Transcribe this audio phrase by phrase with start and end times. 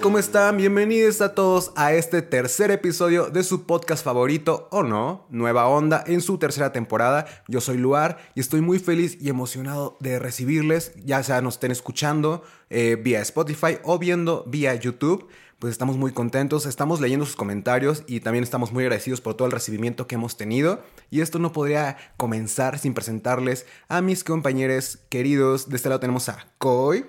[0.00, 0.56] ¿cómo están?
[0.56, 6.02] Bienvenidos a todos a este tercer episodio de su podcast favorito, o no, Nueva Onda,
[6.06, 7.26] en su tercera temporada.
[7.48, 11.72] Yo soy Luar y estoy muy feliz y emocionado de recibirles, ya sea nos estén
[11.72, 15.28] escuchando eh, vía Spotify o viendo vía YouTube.
[15.58, 19.46] Pues estamos muy contentos, estamos leyendo sus comentarios y también estamos muy agradecidos por todo
[19.46, 20.82] el recibimiento que hemos tenido.
[21.10, 25.68] Y esto no podría comenzar sin presentarles a mis compañeros queridos.
[25.68, 27.04] De este lado tenemos a Koi.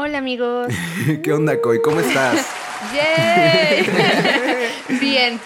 [0.00, 0.72] Hola amigos.
[1.24, 1.82] ¿Qué onda, Koi?
[1.82, 2.46] ¿Cómo estás?
[2.94, 3.84] ¡Yay!
[5.00, 5.40] bien.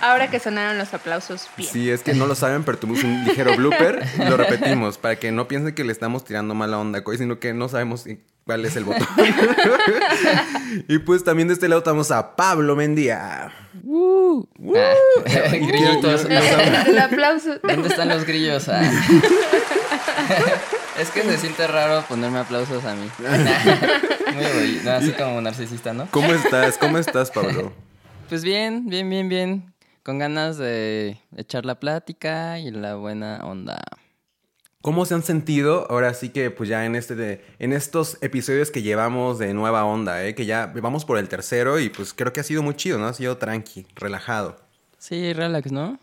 [0.00, 1.70] Ahora que sonaron los aplausos, bien.
[1.72, 4.04] Sí, es que no lo saben, pero tuvimos un ligero blooper.
[4.28, 7.54] Lo repetimos para que no piensen que le estamos tirando mala onda, Koi, sino que
[7.54, 8.04] no sabemos
[8.42, 9.06] cuál es el botón.
[10.88, 13.52] y pues también de este lado estamos a Pablo Mendía.
[13.84, 14.44] ¡Uh!
[14.74, 16.24] Ah, grillitos.
[16.24, 17.60] El aplauso.
[17.62, 18.68] ¿Dónde están los grillos?
[18.68, 18.90] Ah.
[20.98, 23.08] es que se siente raro ponerme aplausos a mí.
[23.18, 26.08] Muy no, así como narcisista, ¿no?
[26.10, 26.78] ¿Cómo estás?
[26.78, 27.72] ¿Cómo estás, Pablo?
[28.28, 29.74] Pues bien, bien, bien, bien.
[30.02, 33.78] Con ganas de echar la plática y la buena onda.
[34.80, 38.70] ¿Cómo se han sentido ahora sí que pues ya en este de, en estos episodios
[38.70, 40.34] que llevamos de nueva onda, eh?
[40.34, 43.06] que ya vamos por el tercero y pues creo que ha sido muy chido, ¿no?
[43.06, 44.56] Ha sido tranqui, relajado.
[44.98, 45.98] Sí, relax, ¿no?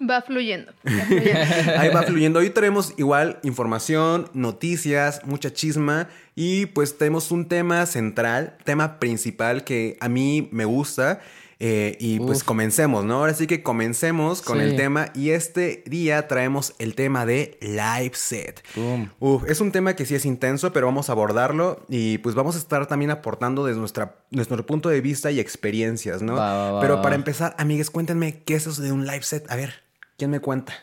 [0.00, 0.72] Va fluyendo.
[0.84, 1.40] va fluyendo.
[1.78, 2.38] Ahí va fluyendo.
[2.40, 9.64] Hoy traemos igual información, noticias, mucha chisma y pues tenemos un tema central, tema principal
[9.64, 11.20] que a mí me gusta.
[11.60, 13.14] eh, y pues comencemos, ¿no?
[13.16, 14.64] Ahora sí que comencemos con Sí.
[14.64, 18.62] el tema y este día traemos el tema de live set.
[18.76, 19.10] Boom.
[19.18, 22.54] Uf, es un tema que sí es intenso, pero vamos a abordarlo y pues vamos
[22.54, 26.36] a estar también aportando desde nuestra, nuestro punto de vista y experiencias, ¿no?
[26.36, 29.50] Va, va, va, pero para empezar, amigues, cuéntenme qué es eso de un live set.
[29.50, 29.82] A ver,
[30.18, 30.74] ¿quién me cuenta?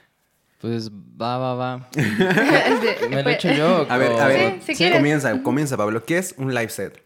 [0.59, 1.89] Pues va, va, va.
[3.09, 3.86] ¿Me lo echo yo?
[3.88, 6.03] A ver, a ver, Sí, si comienza, comienza, Pablo.
[6.03, 7.03] ¿Qué es un live set?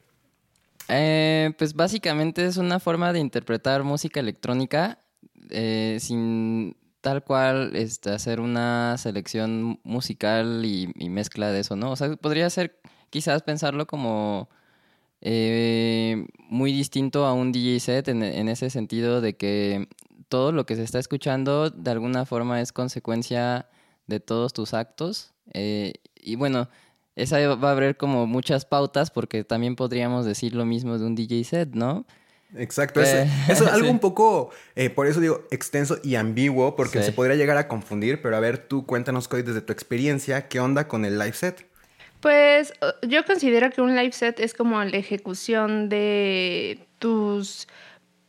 [0.87, 4.99] Eh, pues básicamente es una forma de interpretar música electrónica
[5.49, 11.91] eh, sin tal cual este, hacer una selección musical y, y mezcla de eso, ¿no?
[11.91, 14.49] O sea, podría ser quizás pensarlo como
[15.21, 19.87] eh, muy distinto a un DJ set en, en ese sentido de que
[20.29, 23.67] todo lo que se está escuchando de alguna forma es consecuencia
[24.07, 25.33] de todos tus actos.
[25.53, 26.69] eh, y bueno,
[27.15, 31.15] esa va a haber como muchas pautas porque también podríamos decir lo mismo de un
[31.15, 32.05] DJ set, ¿no?
[32.55, 33.91] Exacto, Eh, es, es algo sí.
[33.91, 37.05] un poco, eh, por eso digo, extenso y ambiguo, porque Sí.
[37.05, 40.59] se podría llegar a confundir, pero a ver, tú cuéntanos, Cody, desde tu experiencia, ¿qué
[40.59, 41.67] onda con el live set?
[42.21, 42.73] Pues
[43.07, 47.67] yo considero que un live set es como la ejecución de tus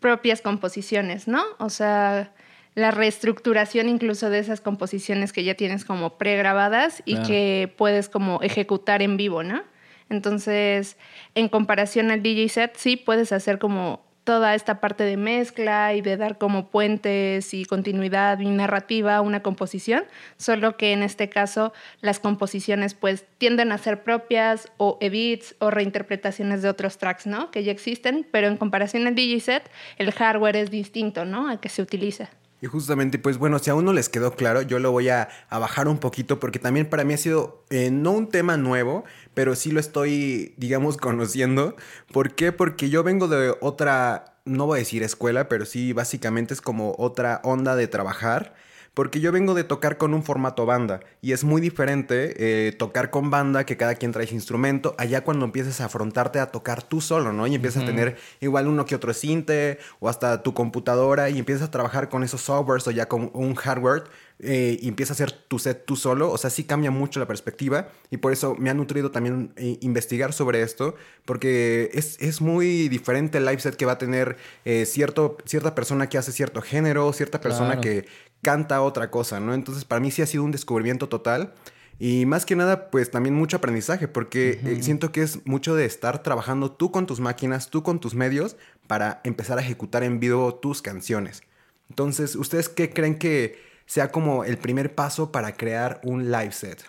[0.01, 1.43] propias composiciones, ¿no?
[1.59, 2.33] O sea,
[2.75, 7.29] la reestructuración incluso de esas composiciones que ya tienes como pregrabadas y Claro.
[7.29, 9.63] que puedes como ejecutar en vivo, ¿no?
[10.09, 10.97] Entonces,
[11.35, 16.03] en comparación al DJ set, sí puedes hacer como toda esta parte de mezcla y
[16.03, 20.05] de dar como puentes y continuidad y narrativa a una composición,
[20.37, 25.71] solo que en este caso las composiciones pues tienden a ser propias o edits o
[25.71, 27.51] reinterpretaciones de otros tracks, ¿no?
[27.51, 31.49] Que ya existen, pero en comparación al DJ set, el hardware es distinto, ¿no?
[31.49, 32.31] Al que se utiliza.
[32.63, 35.59] Y justamente, pues bueno, si aún no les quedó claro, yo lo voy a, a
[35.59, 39.55] bajar un poquito porque también para mí ha sido eh, no un tema nuevo, pero
[39.55, 41.77] sí lo estoy, digamos, conociendo.
[42.13, 42.53] ¿Por qué?
[42.53, 46.95] Porque yo vengo de otra, no voy a decir escuela, pero sí básicamente es como
[46.99, 48.55] otra onda de trabajar.
[48.95, 52.35] Porque yo vengo de tocar con un formato banda y es muy diferente
[52.69, 54.95] eh, tocar con banda que cada quien trae su instrumento.
[54.99, 57.47] Allá cuando empiezas a afrontarte a tocar tú solo, ¿no?
[57.47, 61.69] Y empiezas a tener igual uno que otro cinte o hasta tu computadora y empiezas
[61.69, 64.05] a trabajar con esos softwares o ya con un hardware
[64.43, 66.31] eh, y empiezas a hacer tu set tú solo.
[66.31, 69.79] O sea, sí cambia mucho la perspectiva y por eso me ha nutrido también eh,
[69.83, 74.37] investigar sobre esto porque es, es muy diferente el live set que va a tener
[74.65, 77.83] eh, cierto, cierta persona que hace cierto género, cierta persona Claro.
[77.83, 78.07] que
[78.43, 79.55] canta otra cosa, ¿no?
[79.55, 81.53] Entonces para mí sí ha sido un descubrimiento total.
[81.99, 85.85] Y más que nada, pues también mucho aprendizaje, porque eh, siento que es mucho de
[85.85, 88.57] estar trabajando tú con tus máquinas, tú con tus medios,
[88.87, 91.43] para empezar a ejecutar en vivo tus canciones.
[91.91, 96.83] Entonces, ¿ustedes qué creen que sea como el primer paso para crear un live set?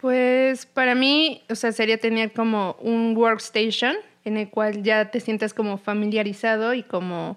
[0.00, 5.20] Pues para mí, o sea, sería tener como un workstation en el cual ya te
[5.20, 7.36] sientas como familiarizado y como,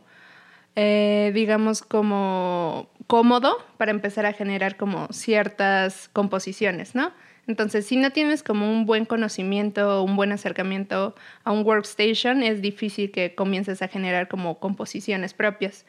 [0.76, 7.12] eh, digamos, como cómodo para empezar a generar como ciertas composiciones, ¿no?
[7.46, 12.62] Entonces, si no tienes como un buen conocimiento, un buen acercamiento a un workstation, es
[12.62, 15.86] difícil que comiences a generar como composiciones propias.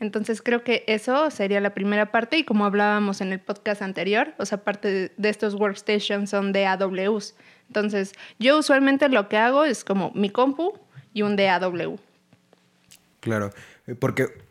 [0.00, 4.32] Entonces creo que eso sería la primera parte y como hablábamos en el podcast anterior,
[4.38, 7.34] o sea, parte de, estos workstations son de AWS.
[7.66, 10.78] Entonces yo usualmente lo que hago es como mi compu
[11.14, 11.98] y un DAW.
[13.20, 13.50] Claro,
[13.86, 14.48] eh, porque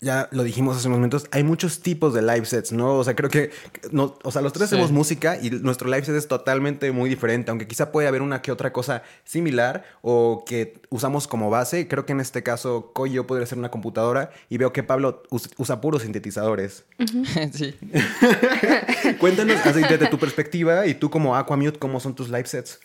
[0.00, 2.96] ya lo dijimos hace unos momentos, hay muchos tipos de live sets, ¿no?
[2.96, 3.50] O sea, creo que,
[3.90, 7.50] no, o sea, los tres hacemos música y nuestro live set es totalmente muy diferente,
[7.50, 11.88] aunque quizá puede haber una que otra cosa similar o que usamos como base.
[11.88, 15.80] Creo que en este caso, Koyo podría ser una computadora y veo que Pablo usa
[15.80, 16.84] puros sintetizadores.
[17.52, 17.74] sí.
[19.18, 22.78] Cuéntanos así, desde tu perspectiva y tú como Aquamute, ¿cómo son tus live sets?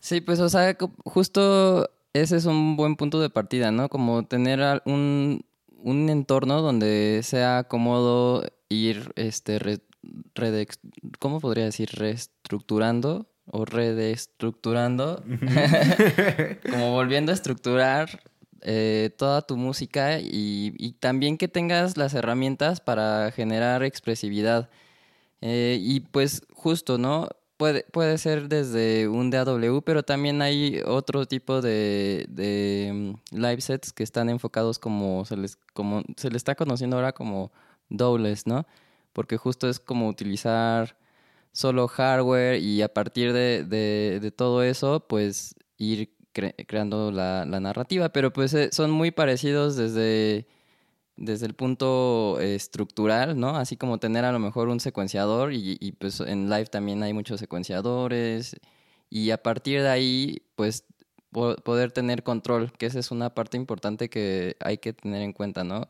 [0.00, 3.88] Sí, pues, o sea, justo ese es un buen punto de partida, ¿no?
[3.88, 5.44] Como tener un
[5.82, 9.80] un entorno donde sea cómodo ir, este,
[11.18, 11.90] ¿cómo podría decir?
[11.92, 15.24] Reestructurando o redestructurando,
[16.70, 18.20] como volviendo a estructurar
[18.62, 24.70] eh, toda tu música y, también que tengas las herramientas para generar expresividad.
[25.40, 27.28] Eh, y pues justo, ¿no?
[27.60, 32.26] Puede, puede ser desde un DAW, pero también hay otro tipo de,
[32.90, 37.12] mm, live sets que están enfocados como se les, como se les está conociendo ahora
[37.12, 37.52] como
[37.90, 38.66] dobles, ¿no?
[39.12, 40.96] Porque justo es como utilizar
[41.52, 48.08] solo hardware y a partir de, todo eso, pues ir creando la, la, narrativa.
[48.08, 50.46] Pero pues eh, son muy parecidos desde
[51.20, 53.56] desde el punto estructural, ¿no?
[53.56, 57.38] Así como tener a lo mejor un secuenciador y, pues en live también hay muchos
[57.38, 58.56] secuenciadores
[59.10, 60.84] y a partir de ahí pues
[61.30, 65.62] poder tener control, que esa es una parte importante que hay que tener en cuenta,
[65.62, 65.86] ¿no?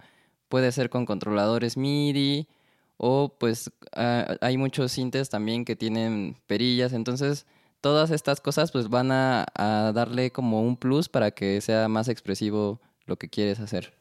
[0.49, 2.49] Puede ser con controladores MIDI
[2.97, 7.47] o pues hay muchos sintes también que tienen perillas, entonces
[7.81, 9.47] todas estas cosas pues van a
[9.94, 14.00] darle como un plus para que sea más expresivo lo que quieres hacer.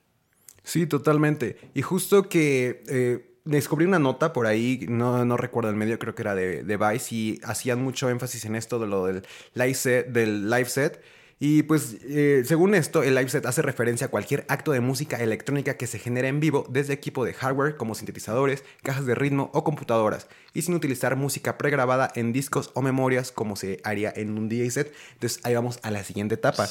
[0.64, 1.58] Sí, totalmente.
[1.74, 6.16] Y justo que eh, descubrí una nota por ahí, no, no recuerdo el medio, creo
[6.16, 9.24] que era de, de Vice, y hacían mucho énfasis en esto de lo del
[9.54, 11.02] live set, del live set
[11.42, 15.16] y pues, eh, según esto, el live set hace referencia a cualquier acto de música
[15.18, 19.50] electrónica que se genera en vivo desde equipo de hardware como sintetizadores, cajas de ritmo
[19.54, 24.38] o computadoras, y sin utilizar música pregrabada en discos o memorias como se haría en
[24.38, 24.94] un DJ set.
[25.14, 26.68] Entonces, ahí vamos a la siguiente etapa.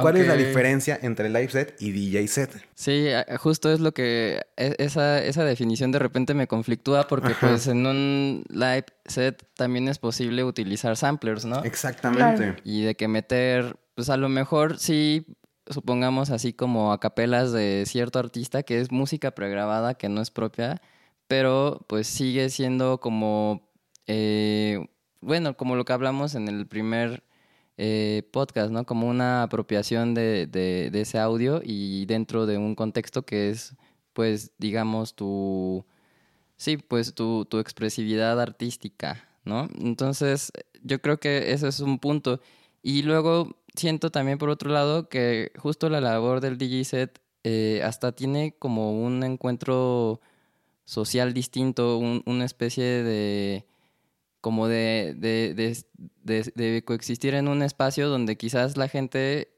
[0.00, 2.66] ¿Cuál es la diferencia entre live set y DJ set?
[2.74, 3.08] Sí,
[3.38, 7.84] justo es lo que e, esa, esa definición de repente me conflictúa porque pues en
[7.84, 11.62] un live set también es posible utilizar samplers, ¿no?
[11.64, 12.56] Exactamente.
[12.64, 15.26] Y de que meter pues a lo mejor sí,
[15.66, 20.30] supongamos así como a capelas de cierto artista que es música pregrabada que no es
[20.30, 20.80] propia,
[21.26, 23.70] pero pues sigue siendo como,
[24.06, 24.88] eh,
[25.20, 27.22] bueno, como lo que hablamos en el primer
[27.76, 28.86] eh, podcast, ¿no?
[28.86, 33.76] Como una apropiación de, de, ese audio y dentro de un contexto que es,
[34.14, 35.84] pues, digamos, tu,
[36.56, 39.68] sí, pues tu, tu expresividad artística, ¿no?
[39.78, 40.52] Entonces,
[40.82, 42.40] yo creo que ese es un punto.
[42.82, 47.82] Y luego siento también por otro lado que justo la labor del DJ set eh,
[47.84, 50.20] hasta tiene como un encuentro
[50.84, 53.66] social distinto, una especie de
[54.40, 59.52] como de, de, coexistir en un espacio donde quizás la gente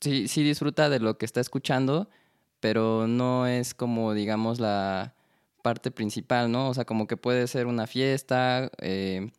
[0.00, 2.08] sí, sí disfruta de lo que está escuchando,
[2.60, 5.14] pero no es como, digamos, la
[5.62, 6.68] parte principal, ¿no?
[6.70, 9.30] O sea, como que puede ser una fiesta eh,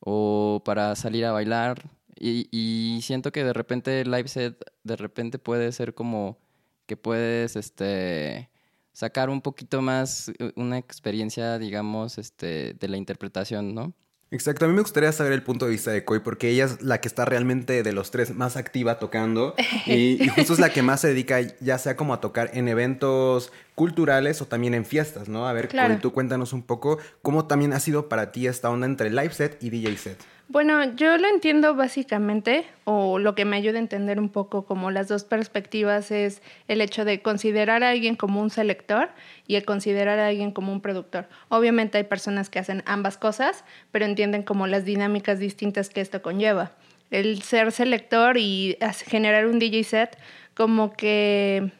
[0.00, 1.82] o para salir a bailar,
[2.20, 6.38] y, siento que de repente el live set, de repente puede ser como
[6.86, 8.50] que puedes, este,
[8.92, 13.94] sacar un poquito más eh, una experiencia, digamos, este, de la interpretación, ¿no?
[14.32, 16.82] Exacto, a mí me gustaría saber el punto de vista de Koi porque ella es
[16.82, 19.56] la que está realmente de los tres más activa tocando
[19.86, 23.52] y, justo es la que más se dedica ya sea como a tocar en eventos
[23.74, 25.48] culturales o también en fiestas, ¿no?
[25.48, 28.86] A ver, Koi, tú cuéntanos un poco cómo también ha sido para ti esta onda
[28.86, 30.18] entre live set y DJ set.
[30.52, 34.90] Bueno, yo lo entiendo básicamente, o lo que me ayuda a entender un poco como
[34.90, 39.10] las dos perspectivas es el hecho de considerar a alguien como un selector
[39.46, 41.28] y el considerar a alguien como un productor.
[41.50, 46.20] Obviamente hay personas que hacen ambas cosas, pero entienden como las dinámicas distintas que esto
[46.20, 46.72] conlleva.
[47.12, 48.76] El ser selector y
[49.06, 50.18] generar un DJ set
[50.54, 51.70] como que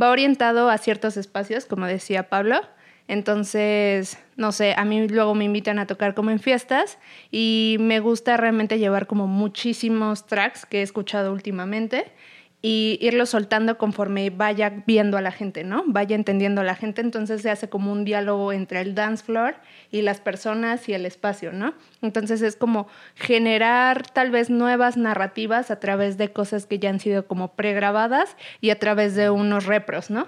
[0.00, 2.60] va orientado a ciertos espacios, como decía Pablo,
[3.08, 6.98] entonces, no sé, a mí luego me invitan a tocar como en fiestas
[7.30, 12.12] y me gusta realmente llevar como muchísimos tracks que he escuchado últimamente
[12.60, 15.84] y irlo soltando conforme vaya viendo a la gente, ¿no?
[15.86, 19.54] Vaya entendiendo a la gente, entonces se hace como un diálogo entre el dance floor
[19.90, 21.72] y las personas y el espacio, ¿no?
[22.02, 27.00] Entonces es como generar tal vez nuevas narrativas a través de cosas que ya han
[27.00, 30.26] sido como pregrabadas y a través de unos repros, ¿no?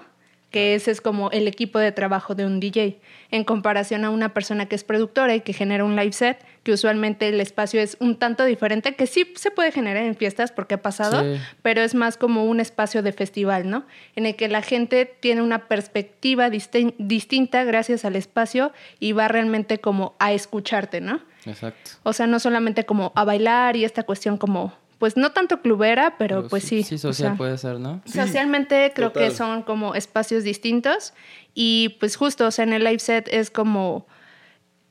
[0.51, 2.99] Que ese es como el equipo de trabajo de un DJ,
[3.31, 6.73] en comparación a una persona que es productora y que genera un live set, que
[6.73, 10.75] usualmente el espacio es un tanto diferente, que sí se puede generar en fiestas porque
[10.75, 11.23] ha pasado,
[11.61, 13.85] pero es más como un espacio de festival, ¿no?
[14.15, 19.79] En el que la gente tiene una perspectiva distinta gracias al espacio y va realmente
[19.79, 21.21] como a escucharte, ¿no?
[21.45, 21.91] Exacto.
[22.03, 26.13] O sea, no solamente como a bailar y esta cuestión como pues no tanto clubera,
[26.19, 26.83] pero, pues sí.
[26.83, 28.03] Sí, social puede ser, ¿no?
[28.05, 31.15] socialmente creo que son como espacios distintos
[31.55, 34.05] y pues justo, o sea, en el live set es como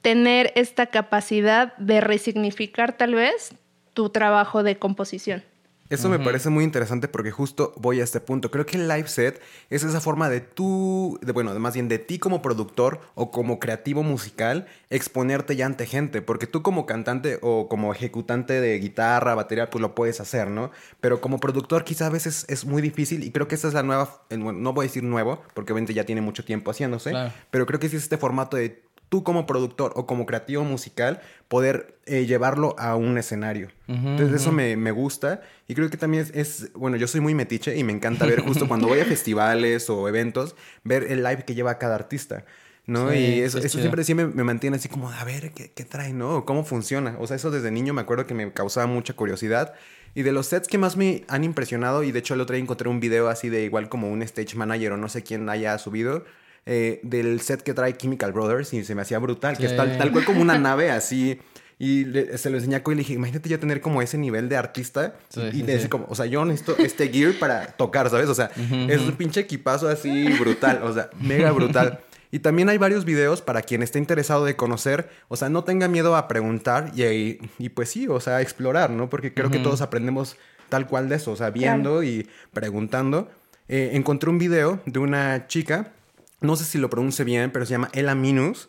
[0.03, 3.55] tener esta capacidad de resignificar tal vez
[3.95, 5.45] tu trabajo de composición.
[5.91, 8.51] Eso me parece muy interesante porque justo voy a este punto.
[8.51, 11.99] Creo que el live set es esa forma de tú, de, bueno, más bien de
[11.99, 16.23] ti como productor o como creativo musical, exponerte ya ante gente.
[16.23, 20.71] Porque tú como cantante o como ejecutante de guitarra, batería, pues lo puedes hacer, ¿no?
[21.01, 23.83] Pero como productor quizá a veces es muy difícil y creo que esa es la
[23.83, 27.13] nueva, no voy a decir nuevo, porque obviamente ya tiene mucho tiempo haciéndose,
[27.51, 31.21] pero creo que sí es este formato de tú como productor o como creativo musical
[31.49, 33.69] poder eh, llevarlo a un escenario.
[33.89, 37.85] Entonces eso me, gusta y creo que también es, bueno, yo soy muy metiche y
[37.85, 41.77] me encanta ver justo cuando voy a festivales o eventos, ver el live que lleva
[41.77, 42.45] cada artista.
[42.87, 43.15] ¿no?
[43.15, 46.45] y eso, siempre sí me, mantiene así como, a ver, ¿qué, ¿qué, trae, no?
[46.45, 47.17] ¿Cómo funciona?
[47.21, 49.75] O sea, eso desde niño me acuerdo que me causaba mucha curiosidad.
[50.15, 52.63] Y de los sets que más me han impresionado, y de hecho el otro día
[52.63, 55.79] encontré un video así de igual como un stage manager o no sé quién haya
[55.79, 56.25] subido,
[56.67, 60.13] eh, del set que trae Chemical Brothers y se me hacía brutal, que es tal,
[60.13, 61.39] cual como una nave así.
[61.79, 62.05] Y
[62.37, 64.57] se lo enseñé a Coy y le dije, imagínate ya tener como ese nivel de
[64.59, 68.29] artista y decir como, o sea, yo necesito este gear para tocar, ¿sabes?
[68.29, 68.51] O sea,
[68.89, 72.01] es un pinche equipazo así brutal, o sea, mega brutal.
[72.33, 75.89] Y también hay varios videos para quien esté interesado de conocer, o sea, no tenga
[75.89, 79.09] miedo a preguntar y, y, pues sí, o sea, explorar, ¿no?
[79.09, 80.37] Porque creo que todos aprendemos
[80.69, 83.29] tal cual de eso, o sea, viendo y preguntando.
[83.69, 85.93] Eh, encontré un video de una chica
[86.41, 88.69] no sé si lo pronuncie bien, pero se llama Ella Minus.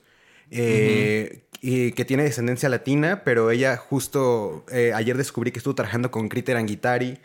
[0.50, 6.10] Eh, y que tiene descendencia latina, pero ella justo eh, ayer descubrí que estuvo trabajando
[6.10, 7.20] con Critter and Guitari,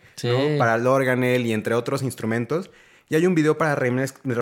[0.59, 2.71] Para el organel y entre otros instrumentos.
[3.09, 3.77] Y hay un video para,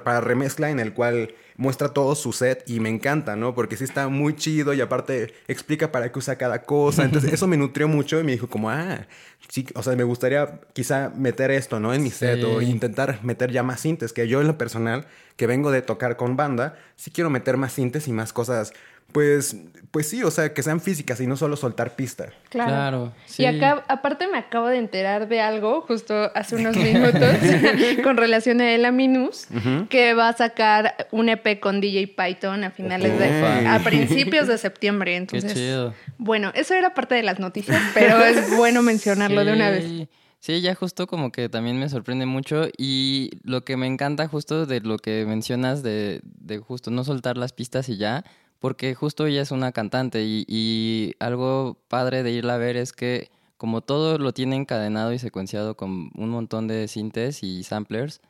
[0.04, 3.54] para remezcla en el cual muestra todo su set y me encanta, ¿no?
[3.54, 7.04] Porque sí está muy chido y aparte explica para qué usa cada cosa.
[7.04, 9.06] Entonces eso me nutrió mucho y me dijo como, ah,
[9.48, 11.92] sí, o sea, me gustaría quizá meter esto, ¿no?
[11.92, 15.06] En mi set o intentar meter ya más sintes, que yo en lo personal,
[15.36, 18.72] que vengo de tocar con banda, sí quiero meter más sintes y más cosas
[19.12, 19.56] pues,
[19.90, 22.32] pues sí, o sea, que sean físicas y no solo soltar pista.
[22.48, 23.12] Claro.
[23.38, 27.22] Y acá, aparte me acabo de enterar de algo justo hace unos minutos
[28.02, 29.46] con relación a Ella Minus,
[29.88, 34.58] que va a sacar un EP con DJ Python a finales de, a principios de
[34.58, 35.14] septiembre.
[35.16, 35.94] Entonces, Qué chido.
[36.18, 40.08] bueno, eso era parte de las noticias, pero es bueno mencionarlo de una vez.
[40.40, 44.66] Sí, ya justo como que también me sorprende mucho y lo que me encanta justo
[44.66, 48.24] de lo que mencionas de, de justo no soltar las pistas y ya,
[48.64, 53.30] porque justo ella es una cantante y, algo padre de irla a ver es que
[53.58, 58.22] como todo lo tiene encadenado y secuenciado con un montón de sintes y samplers,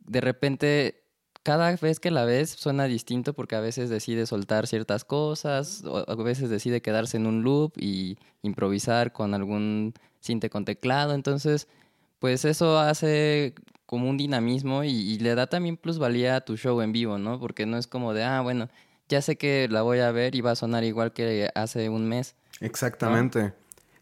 [0.00, 1.04] de repente
[1.44, 6.10] cada vez que la ves suena distinto porque a veces decide soltar ciertas cosas, o
[6.10, 11.68] a veces decide quedarse en un loop y improvisar con algún cinte con teclado, entonces
[12.18, 13.54] pues eso hace
[13.86, 17.38] como un dinamismo y, y, le da también plusvalía a tu show en vivo, ¿no?
[17.38, 18.68] Porque no es como de, ah, bueno,
[19.08, 22.08] ya sé que la voy a ver y va a sonar igual que hace un
[22.08, 22.34] mes.
[22.60, 23.52] Exactamente.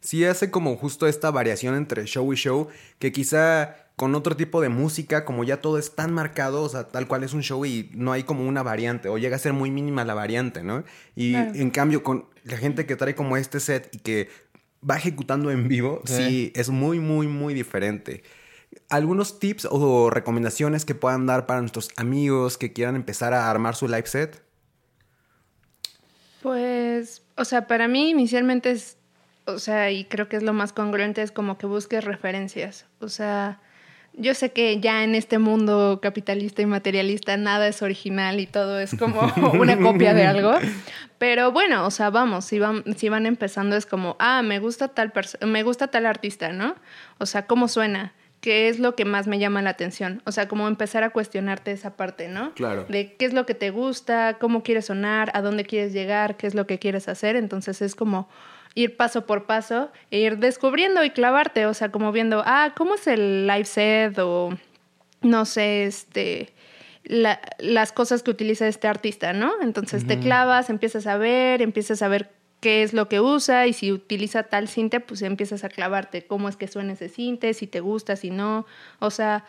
[0.00, 4.60] Sí hace como justo esta variación entre show y show, que quizá con otro tipo
[4.60, 7.64] de música, como ya todo es tan marcado, o sea, tal cual es un show
[7.64, 10.84] y no hay como una variante, o llega a ser muy mínima la variante, ¿no?
[11.16, 14.28] Y en cambio, con la gente que trae como este set y que
[14.88, 18.22] va ejecutando en vivo, sí, es muy, muy, muy diferente.
[18.90, 23.74] ¿Algunos tips o recomendaciones que puedan dar para nuestros amigos que quieran empezar a armar
[23.74, 24.45] su live set?
[26.46, 28.98] Pues, o sea, para mí inicialmente es,
[29.46, 32.86] o sea, y creo que es lo más congruente, es como que busques referencias.
[33.00, 33.58] O sea,
[34.12, 38.78] yo sé que ya en este mundo capitalista y materialista nada es original y todo
[38.78, 39.22] es como
[39.60, 40.52] una copia de algo.
[41.18, 44.86] Pero bueno, o sea, vamos, si van, si van empezando es como, ah, me gusta
[44.86, 45.12] tal
[45.44, 46.76] me gusta tal artista, ¿no?
[47.18, 48.12] O sea, ¿cómo suena?
[48.46, 50.22] Qué es lo que más me llama la atención.
[50.24, 52.54] O sea, como empezar a cuestionarte esa parte, ¿no?
[52.54, 52.86] Claro.
[52.88, 56.46] De qué es lo que te gusta, cómo quieres sonar, a dónde quieres llegar, qué
[56.46, 57.34] es lo que quieres hacer.
[57.34, 58.28] Entonces es como
[58.76, 61.66] ir paso por paso e ir descubriendo y clavarte.
[61.66, 64.16] O sea, como viendo, ah, ¿cómo es el live set?
[64.20, 64.56] O
[65.22, 66.54] no sé, este.
[67.02, 69.54] las cosas que utiliza este artista, ¿no?
[69.60, 73.72] Entonces te clavas, empiezas a ver, empiezas a ver qué es lo que usa y
[73.72, 77.66] si utiliza tal cinte, pues empiezas a clavarte cómo es que suena ese cinte, si
[77.66, 78.66] te gusta, si no.
[78.98, 79.44] O sea,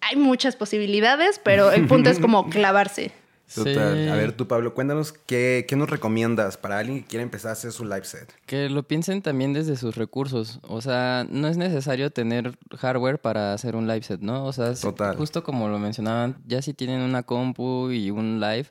[0.00, 3.12] hay muchas posibilidades, pero el punto es como clavarse.
[3.54, 3.94] Total.
[3.94, 4.08] Sí.
[4.08, 7.52] A ver, tú, Pablo, cuéntanos qué, qué nos recomiendas para alguien que quiera empezar a
[7.52, 8.32] hacer su live set.
[8.46, 10.58] Que lo piensen también desde sus recursos.
[10.62, 14.46] O sea, no es necesario tener hardware para hacer un live set, ¿no?
[14.46, 15.16] O sea, Total.
[15.16, 18.68] justo como lo mencionaban, ya si tienen una compu y un live,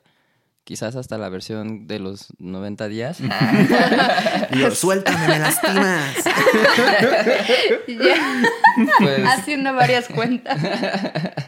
[0.64, 3.18] quizás hasta la versión de los 90 días.
[4.50, 6.14] Y yo, suéltame, me lastimas.
[8.98, 10.58] Pues, haciendo varias cuentas.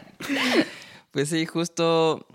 [1.11, 2.27] Pues sí, justo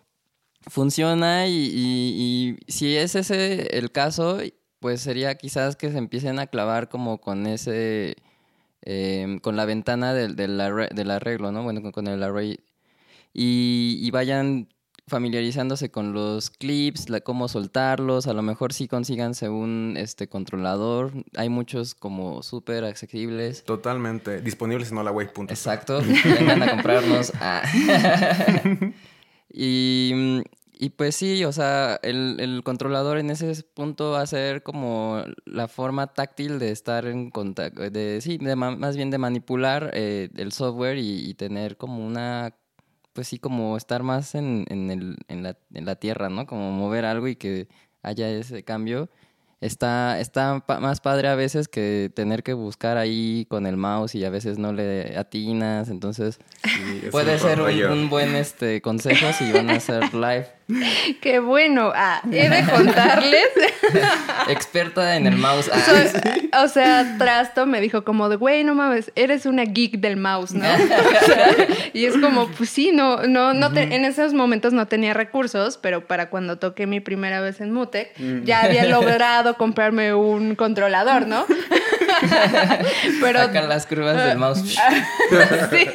[0.67, 4.39] funciona y, y- y si es ese el caso,
[4.79, 8.17] pues sería quizás que se empiecen a clavar como con ese,
[8.87, 11.63] eh, con la ventana del, del, arre- del arreglo, ¿no?
[11.63, 12.59] Bueno, con, con el array.
[13.35, 14.71] Y, y vayan
[15.11, 21.13] familiarizándose con los clips, la- cómo soltarlos, a lo mejor sí consíganse un este controlador,
[21.37, 23.65] hay muchos como súper accesibles.
[23.65, 24.41] Totalmente.
[24.41, 25.47] Disponibles en holaway.com.
[25.51, 27.33] Exacto, vengan a comprarnos.
[27.41, 27.63] Ah.
[29.53, 30.43] y,
[30.79, 35.23] y pues sí, o sea, el, el controlador en ese punto va a ser como
[35.45, 40.31] la forma táctil de estar en contacto, de, sí, de más bien de manipular eh,
[40.37, 42.55] el software y, y tener como una,
[43.13, 46.47] pues sí, como estar más en, en, el, en, la, en la tierra, ¿no?
[46.47, 47.69] Como mover algo y que
[48.03, 49.09] haya ese cambio.
[49.61, 54.15] Está, está pa- más padre a veces que tener que buscar ahí con el mouse
[54.15, 59.27] y a veces no le atinas, entonces Sí, puede ser un, un buen este consejo
[59.35, 60.47] si van a hacer live.
[61.21, 61.93] Qué bueno.
[61.95, 63.49] Ah, he de contarles.
[64.49, 65.71] Experta en el mouse.
[65.73, 69.99] Ah, Soy- o sea, Trasto me dijo como de, güey, no mames, eres una geek
[70.01, 70.67] del mouse, ¿no?
[71.23, 71.49] O sea,
[71.93, 75.79] y es como, pues sí, no, no, no te- en esos momentos no tenía recursos,
[75.79, 78.13] pero para cuando toqué mi primera vez en Mutec,
[78.45, 81.47] ya había logrado comprarme un controlador, ¿no?
[83.21, 84.61] pero las curvas del mouse.
[85.71, 85.87] sí.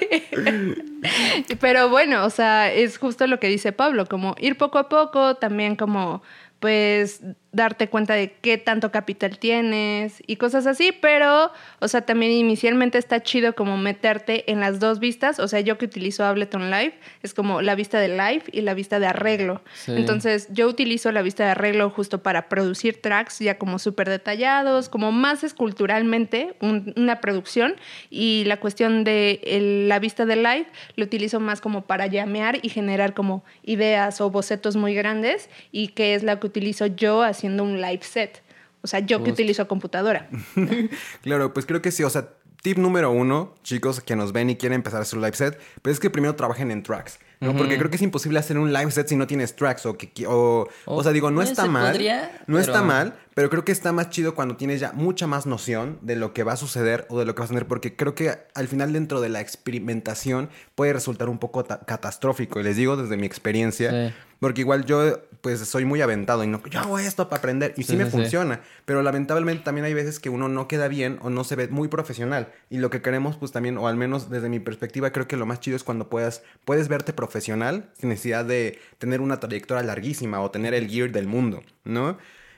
[1.60, 5.36] Pero bueno, o sea, es justo lo que dice Pablo, como ir poco a poco,
[5.36, 6.22] también como
[6.60, 7.22] pues
[7.56, 12.98] darte cuenta de qué tanto capital tienes y cosas así, pero, o sea, también inicialmente
[12.98, 16.96] está chido como meterte en las dos vistas, o sea, yo que utilizo Ableton Live,
[17.24, 19.62] es como la vista de live y la vista de arreglo.
[19.74, 19.94] Sí.
[19.96, 24.90] Entonces, yo utilizo la vista de arreglo justo para producir tracks ya como súper detallados,
[24.90, 27.76] como más esculturalmente un- una producción
[28.10, 32.60] y la cuestión de el- la vista de live lo utilizo más como para llamear
[32.62, 37.24] y generar como ideas o bocetos muy grandes y que es la que utilizo yo
[37.46, 38.42] haciendo un live set.
[38.82, 40.28] O sea, yo que utilizo computadora.
[41.22, 42.04] Claro, pues creo que sí.
[42.04, 42.30] O sea,
[42.62, 45.94] tip número uno, chicos que nos ven y quieren empezar a su live set, pues
[45.96, 47.20] es que primero trabajen en tracks.
[47.40, 47.56] ¿no?
[47.56, 49.86] Porque creo que es imposible hacer un live set si no tienes tracks.
[49.86, 51.92] O, que, o, o O- sea, digo, no está mal.
[51.92, 55.46] podría, no está mal, pero creo que está más chido cuando tienes ya mucha más
[55.46, 57.68] noción de lo que va a suceder o de lo que vas a tener.
[57.68, 62.60] Porque creo que al final, dentro de la experimentación, puede resultar un poco ta- catastrófico.
[62.60, 63.92] Y les digo desde mi experiencia.
[64.10, 64.14] Sí.
[64.40, 67.74] Porque igual yo, pues, soy muy aventado y no, yo hago esto para aprender.
[67.78, 68.12] Y sí, Sí, me sí.
[68.12, 68.62] funciona.
[68.86, 71.88] Pero lamentablemente también hay veces que uno no queda bien o no se ve muy
[71.88, 72.52] profesional.
[72.70, 75.46] Y lo que queremos, pues también, o al menos desde mi perspectiva, creo que lo
[75.46, 80.40] más chido es cuando puedas, puedes verte profesional sin necesidad de tener una trayectoria larguísima
[80.42, 82.18] o tener el gear del mundo, ¿no?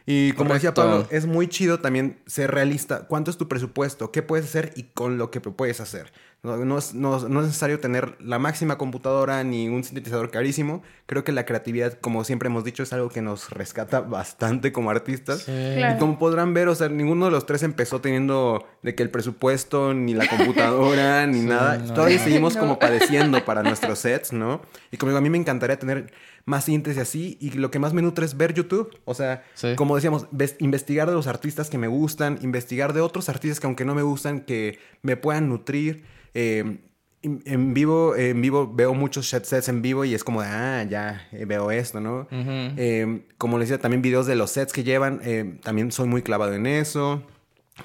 [0.10, 0.74] Y como decía.
[0.74, 3.08] Pablo, es muy chido también ser realista.
[3.08, 4.10] ¿Cuánto es tu presupuesto?
[4.12, 6.14] ¿Qué puedes hacer y con lo que puedes hacer?
[6.44, 10.84] No, no es, no- no es necesario tener la máxima computadora ni un sintetizador carísimo.
[11.08, 14.90] Creo que la creatividad, como siempre hemos dicho, es algo que nos rescata bastante como
[14.92, 15.40] artistas.
[15.40, 15.52] Sí.
[15.76, 15.96] Claro.
[15.96, 19.10] Y como podrán ver, o sea, ninguno de los tres empezó teniendo de que el
[19.10, 21.78] presupuesto, ni la computadora, ni Sí, nada.
[21.80, 22.24] no, Todavía no.
[22.24, 22.62] seguimos No.
[22.62, 24.62] como padeciendo para nuestros sets, ¿no?
[24.92, 26.14] Y como digo, a mí me encantaría tener
[26.46, 27.38] más síntesis y así.
[27.42, 28.98] Y lo que más me nutre es ver YouTube.
[29.06, 29.74] O sea, Sí.
[29.76, 33.66] como decíamos, ves- investigar de los artistas que me gustan, investigar de otros artistas que
[33.68, 36.06] aunque no me gustan, que me puedan nutrir.
[36.40, 36.80] Eh,
[37.24, 40.84] en vivo, en vivo veo muchos chat sets en vivo y es como de, ah,
[40.88, 42.28] ya eh, veo esto, ¿no?
[42.32, 46.22] Eh, como les decía, también videos de los sets que llevan, eh, también soy muy
[46.22, 47.24] clavado en eso.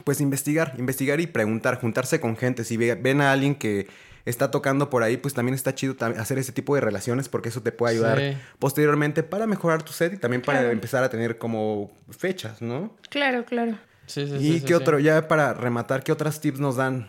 [0.05, 2.65] Pues investigar, investigar y preguntar, juntarse con gente.
[2.65, 3.89] Si ve- ven a alguien que
[4.27, 7.63] está tocando por ahí, pues también está chido hacer ese tipo de relaciones porque eso
[7.63, 8.37] te puede ayudar Sí.
[8.59, 10.73] posteriormente para mejorar tu set y también para Claro.
[10.73, 12.95] empezar a tener como fechas, ¿no?
[13.11, 13.79] Claro, claro.
[14.07, 14.75] Sí, sí, ¿Y qué sí.
[14.75, 14.99] otro?
[14.99, 17.09] Ya para rematar, ¿qué otras tips nos dan?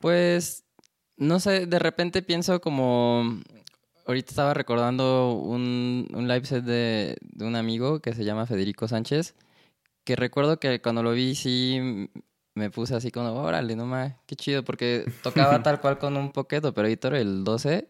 [0.00, 0.64] Pues,
[1.16, 3.40] no sé, de repente pienso como...
[4.06, 8.86] Ahorita estaba recordando un, un live set de, de un amigo que se llama Federico
[8.86, 9.34] Sánchez,
[10.04, 12.08] que recuerdo que cuando lo vi sí
[12.54, 16.32] me puse así como, órale, no más, qué chido, porque tocaba tal cual con un
[16.32, 17.88] Pocket Operator, el 12,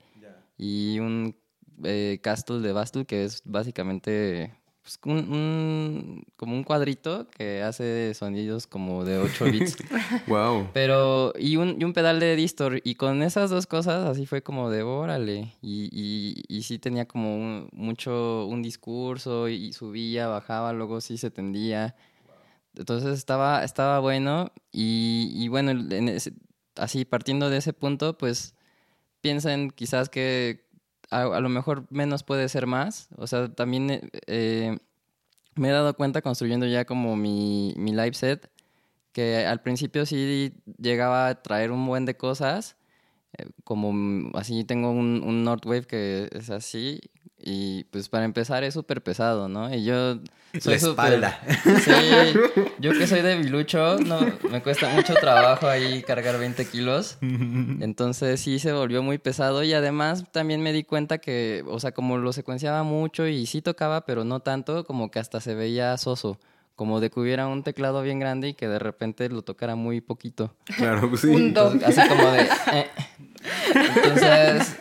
[0.59, 1.37] y un
[1.85, 4.55] eh, Castle de Bastle, que es básicamente
[4.87, 9.77] pues, un, como un cuadrito que hace sonidos como de 8 bits.
[10.29, 10.68] wow.
[10.72, 12.81] Pero, y un, y un pedal de distor.
[12.85, 15.57] Y con esas dos cosas, así fue como de órale.
[15.61, 21.33] Y, y, y sí tenía como mucho, un discurso, y subía, bajaba, luego sí se
[21.33, 21.96] tendía.
[22.77, 24.53] Entonces estaba, estaba bueno.
[24.70, 25.72] Y, y bueno,
[26.77, 28.55] así partiendo de ese punto, pues
[29.20, 30.66] piensen quizás que
[31.11, 33.09] a, lo mejor menos puede ser más.
[33.16, 34.79] O sea, también eh, eh,
[35.55, 38.51] me he dado cuenta construyendo ya como mi, mi live set,
[39.12, 42.77] que al principio sí llegaba a traer un buen de cosas.
[43.38, 47.01] Eh, como así tengo un, un Nordwave que es así,
[47.49, 49.73] y pues para empezar es súper pesado, ¿no?
[49.73, 50.19] Y yo
[50.59, 51.41] soy La espalda.
[51.85, 51.93] Sí,
[52.81, 54.19] yo que soy debilucho, no,
[54.51, 57.19] me cuesta mucho trabajo ahí cargar 20 kilos.
[57.21, 61.93] Entonces sí se volvió muy pesado y además también me di cuenta que, o sea,
[61.93, 65.97] como lo secuenciaba mucho y sí tocaba, pero no tanto, como que hasta se veía
[65.99, 66.41] soso.
[66.75, 70.01] Como de que hubiera un teclado bien grande y que de repente lo tocara muy
[70.01, 70.57] poquito.
[70.77, 71.55] Claro, pues sí.
[71.85, 72.43] así como de...
[72.73, 72.87] Eh.
[73.95, 74.77] Entonces...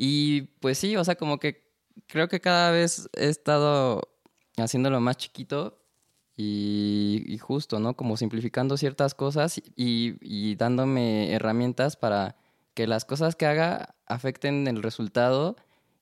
[0.00, 1.67] Y pues sí, o sea, como que
[2.08, 4.08] creo que cada vez he estado
[4.56, 5.78] haciéndolo más chiquito
[6.36, 7.94] y, justo, ¿no?
[7.96, 12.36] Como simplificando ciertas cosas y, dándome herramientas para
[12.74, 15.56] que las cosas que haga afecten el resultado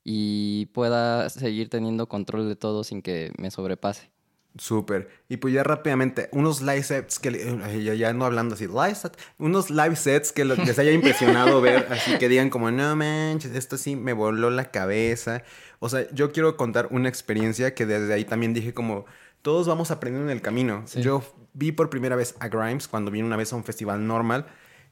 [0.05, 4.11] y pueda seguir teniendo control de todo sin que me sobrepase.
[4.59, 5.09] Súper.
[5.29, 9.71] Y pues ya rápidamente, unos live sets que, ya, no hablando así, live set, unos
[9.71, 13.97] live sets que les haya impresionado ver, así que digan como, no manches, esto sí
[13.97, 15.43] me voló la cabeza.
[15.79, 19.05] O sea, yo quiero contar una experiencia que desde ahí también dije como,
[19.43, 20.85] todos vamos aprendiendo en el camino.
[20.97, 24.47] Yo vi por primera vez a Grimes cuando vine una vez a un festival normal.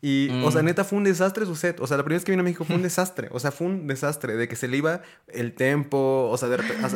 [0.06, 0.66] Y, o sea, mm.
[0.66, 1.80] neta, fue un desastre su set.
[1.80, 3.28] O sea, la primera vez que vino a México fue un desastre.
[3.30, 6.28] O sea, fue un desastre de que se le iba el tempo.
[6.30, 6.86] O sea, de repente,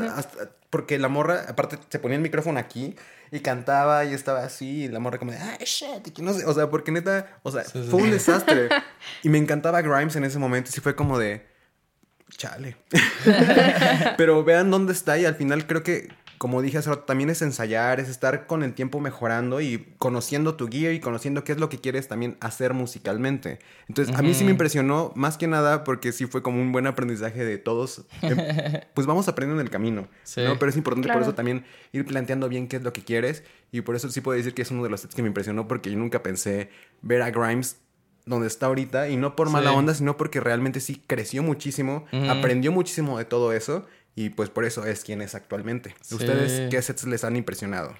[0.68, 2.96] porque la morra, aparte, se ponía el micrófono aquí
[3.30, 4.84] y cantaba y estaba así.
[4.84, 6.18] Y la morra como de, ay, shit.
[6.18, 6.44] no sé.
[6.44, 8.68] O sea, porque neta, o sea, fue un desastre.
[9.22, 10.68] y me encantaba Grimes en ese momento.
[10.68, 11.46] Y sí fue como de,
[12.36, 12.76] chale.
[14.18, 17.42] Pero vean dónde está y al final creo que, como dije hace rato, también es
[17.42, 21.58] ensayar, es estar con el tiempo mejorando y conociendo tu gear y conociendo qué es
[21.58, 23.58] lo que quieres también hacer musicalmente.
[23.88, 26.86] Entonces, a mí sí me impresionó más que nada porque sí fue como un buen
[26.86, 28.04] aprendizaje de todos.
[28.22, 28.38] Em,
[28.94, 30.02] pues vamos aprendiendo en el camino,
[30.36, 30.58] ¿no?
[30.58, 33.80] Pero es importante por eso también ir planteando bien qué es lo que quieres y
[33.80, 35.90] por eso sí puedo decir que es uno de los sets que me impresionó porque
[35.90, 36.70] yo nunca pensé
[37.02, 37.78] ver a Grimes
[38.28, 42.70] donde está ahorita y no por mala onda, sino porque realmente sí creció muchísimo, aprendió
[42.70, 43.86] muchísimo de todo eso
[44.18, 45.94] y pues por eso es quien es actualmente.
[46.10, 47.94] ¿Ustedes qué sets les han impresionado?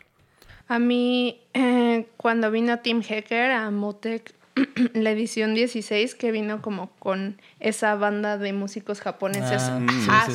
[0.67, 4.35] A mí, eh, cuando vino Team Hacker a Motec,
[4.95, 9.63] la edición 16, que vino como con esa banda de músicos japoneses.
[10.09, 10.29] Ah,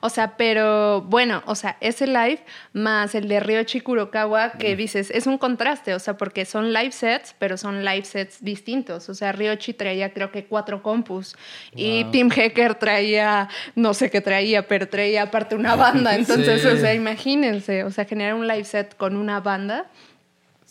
[0.00, 2.40] o sea, pero bueno, o sea, ese live
[2.72, 6.92] más el de Ryochi Kurokawa que dices, es un contraste, o sea, porque son live
[6.92, 9.08] sets, pero son live sets distintos.
[9.08, 11.36] O sea, Ryochi traía creo que cuatro compus
[11.74, 16.14] y Tim Hacker traía, no sé qué traía, pero traía aparte una banda.
[16.16, 19.86] Entonces, o sea, imagínense, o sea, generar un live set con una banda.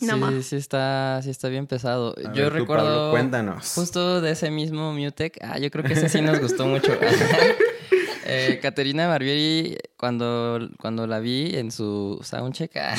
[0.00, 2.14] No sí, sí está, sí está bien pesado.
[2.34, 3.74] yo recuerdo cuéntanos.
[3.74, 5.38] justo de ese mismo Mutec.
[5.42, 6.92] Ah, yo creo que ese sí nos gustó mucho.
[8.26, 12.94] Eh, Caterina Barbieri, cuando, cuando la vi en su soundcheck, ah,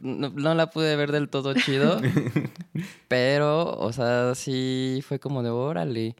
[0.00, 2.00] no, la pude ver del todo chido,
[3.08, 6.16] pero, o sea, sí fue como de órale.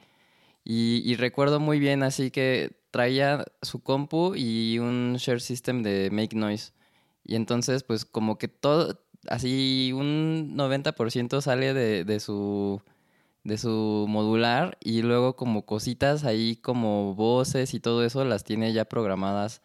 [0.62, 6.10] Y, y recuerdo muy bien, así que traía su compu y un share system de
[6.12, 6.72] Make Noise.
[7.24, 12.80] Y entonces, pues como que todo, así un 90% sale de, de su
[13.44, 18.72] de su modular y luego como cositas ahí como voces y todo eso las tiene
[18.72, 19.60] ya programadas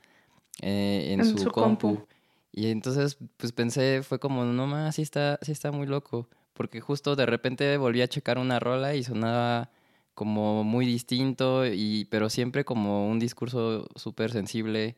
[0.62, 2.06] eh, en, su, compu.
[2.52, 6.28] Y entonces pues pensé, fue como, no más, sí está, sí está muy loco.
[6.54, 9.70] Porque justo de repente volví a checar una rola y sonaba
[10.14, 14.98] como muy distinto, y, pero siempre como un discurso súper sensible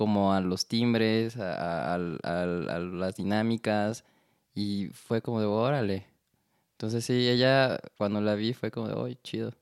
[0.00, 4.06] como a los timbres, a, las dinámicas,
[4.54, 6.06] y fue como de, órale,
[6.72, 9.52] entonces sí, ella cuando la vi fue como de, ¡ay, chido!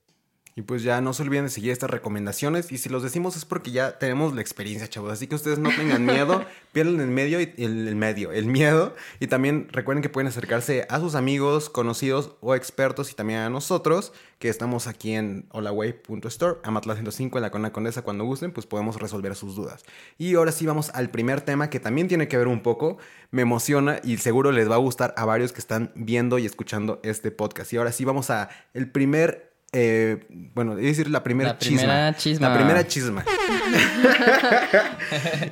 [0.59, 2.73] Y pues ya no se olviden de seguir estas recomendaciones.
[2.73, 5.13] Y si los decimos es porque ya tenemos la experiencia, chavos.
[5.13, 8.97] Así que ustedes no tengan miedo, pierdan el medio y el, medio, el miedo.
[9.21, 13.51] Y también recuerden que pueden acercarse a sus amigos, conocidos o expertos y también a
[13.51, 18.03] nosotros, que estamos aquí en holaway.store, Amatla 105 en la Cona Condesa.
[18.03, 19.85] Cuando gusten, pues podemos resolver sus dudas.
[20.19, 22.99] Y ahora sí vamos al primer tema que también tiene que ver un poco.
[23.31, 26.99] Me emociona y seguro les va a gustar a varios que están viendo y escuchando
[27.05, 27.73] este podcast.
[27.73, 31.79] Y ahora sí vamos a el primer eh, bueno, es decir, la primera La chisma.
[31.81, 32.49] primera chisma.
[32.49, 33.25] La primera chisma.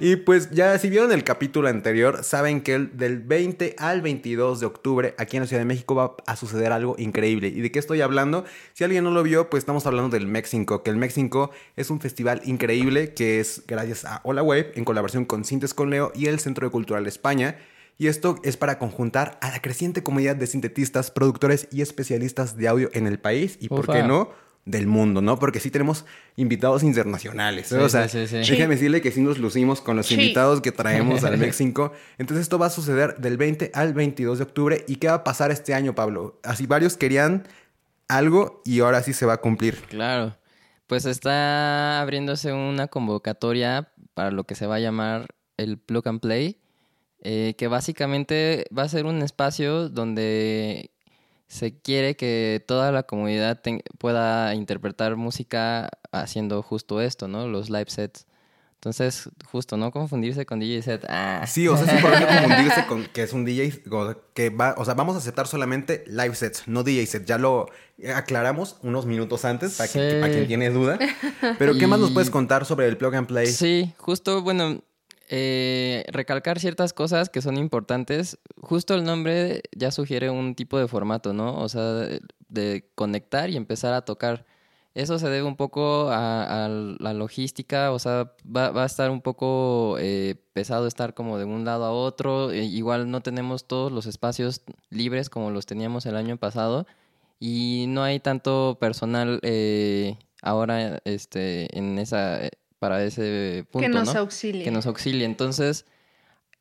[0.00, 4.61] y pues ya si vieron el capítulo anterior, saben que el- del 20 al 22
[4.61, 7.48] de octubre aquí en la Ciudad de México va a suceder algo increíble.
[7.48, 8.44] ¿Y de qué estoy hablando?
[8.72, 12.00] Si alguien no lo vio, pues estamos hablando del México, que el México es un
[12.00, 16.26] festival increíble que es gracias a Hola Web en colaboración con Sintes con Leo y
[16.26, 17.57] el Centro de Cultural de España.
[17.98, 22.68] Y esto es para conjuntar a la creciente comunidad de sintetistas, productores y especialistas de
[22.68, 24.30] audio en el país y, ¿por qué no?
[24.66, 25.38] Del mundo, ¿no?
[25.38, 26.04] Porque sí tenemos
[26.35, 27.68] invitados internacionales.
[27.68, 28.50] Sí, o sea, sí, sí, sí.
[28.50, 30.14] déjame decirle que sí nos lucimos con los Sí.
[30.14, 31.92] invitados que traemos al México.
[32.18, 34.85] Entonces esto va a suceder del 20 al 22 de octubre.
[34.88, 36.40] ¿Y qué va a pasar este año, Pablo?
[36.42, 37.46] Así varios querían
[38.09, 39.76] algo y ahora sí se va a cumplir.
[39.88, 40.37] Claro.
[40.88, 46.20] Pues está abriéndose una convocatoria para lo que se va a llamar el Plug and
[46.20, 46.59] Play,
[47.28, 50.90] eh, que básicamente va a ser un espacio donde
[51.48, 53.60] se quiere que toda la comunidad
[53.98, 57.48] pueda interpretar música haciendo justo esto, ¿no?
[57.48, 58.26] Los live sets.
[58.74, 61.04] Entonces, justo, no confundirse con DJ set.
[61.08, 61.44] Ah.
[61.48, 63.82] Sí, o sea, es importante confundirse con que es un DJ
[64.34, 67.24] que va, o sea, vamos a aceptar solamente live sets, no DJ set.
[67.26, 67.66] Ya lo
[68.14, 70.16] aclaramos unos minutos antes para, que- Sí.
[70.20, 70.98] para quien tiene duda.
[71.58, 73.46] Pero ¿qué más nos puedes contar sobre el plug and play?
[73.48, 74.80] Sí, justo, bueno,
[75.28, 78.38] eh, recalcar ciertas cosas que son importantes.
[78.60, 81.58] Justo el nombre ya sugiere un tipo de formato, ¿no?
[81.60, 81.82] O sea,
[82.48, 84.46] de, conectar y empezar a tocar.
[84.94, 89.10] Eso se debe un poco a, a la logística, o sea, va, va a estar
[89.10, 92.50] un poco eh, pesado estar como de un lado a otro.
[92.50, 96.86] e igual no tenemos todos los espacios libres como los teníamos el año pasado
[97.38, 102.40] y no hay tanto personal eh, ahora este, en esa,
[102.87, 104.20] para ese punto, que nos ¿no?
[104.20, 104.62] auxilie.
[104.62, 105.25] que nos auxilie.
[105.25, 105.87] Entonces,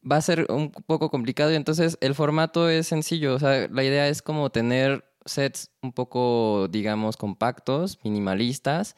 [0.09, 3.35] va a ser un poco complicado y entonces el formato es sencillo.
[3.35, 8.95] O sea, la idea es como tener sets un poco, digamos, compactos, minimalistas,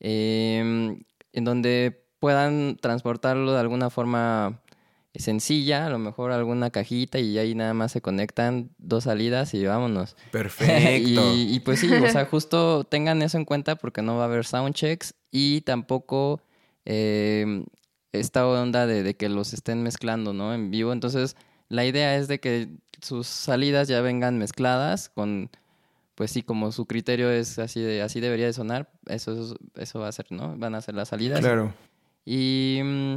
[0.00, 4.60] em, en donde puedan transportarlo de alguna forma
[5.14, 9.64] sencilla, a lo mejor alguna cajita y ahí nada más se conectan dos salidas y
[9.64, 10.16] vámonos.
[10.32, 11.32] Perfecto.
[11.32, 14.26] y, y pues sí, o sea, justo tengan eso en cuenta porque no va a
[14.26, 16.40] haber soundchecks y tampoco
[16.86, 17.64] eh,
[18.12, 20.54] esta onda de, de que los estén mezclando, ¿no?
[20.54, 20.92] En vivo.
[20.92, 21.36] Entonces,
[21.68, 22.68] la idea es de que
[23.02, 25.50] sus salidas ya vengan mezcladas con,
[26.14, 30.00] pues sí, como su criterio es así de, así debería de sonar, eso, es- eso
[30.00, 30.56] va a ser, ¿no?
[30.56, 31.40] Van a ser las salidas.
[31.40, 31.74] Claro.
[32.24, 33.16] Y mm,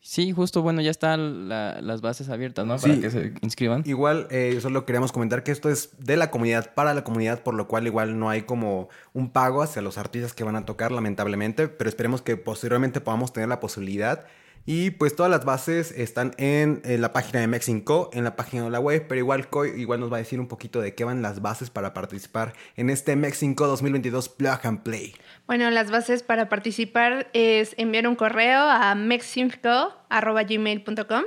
[0.00, 2.76] sí, justo, bueno, ya están la- las bases abiertas, ¿no?
[2.76, 3.00] Para Sí.
[3.00, 3.82] que se inscriban.
[3.86, 7.54] Igual, eh, solo queríamos comentar que esto es de la comunidad para la comunidad, por
[7.54, 10.92] lo cual igual no hay como un pago hacia los artistas que van a tocar,
[10.92, 14.24] lamentablemente, pero esperemos que posteriormente podamos tener la posibilidad.
[14.70, 18.70] Y pues todas las bases están en, la página de Mexico, en la página de
[18.70, 21.22] la web, pero igual Coy igual nos va a decir un poquito de qué van
[21.22, 25.14] las bases para participar en este Mexico 2022 Plug and Play.
[25.46, 31.22] Bueno, las bases para participar es enviar un correo a mexinfco.gmail.com.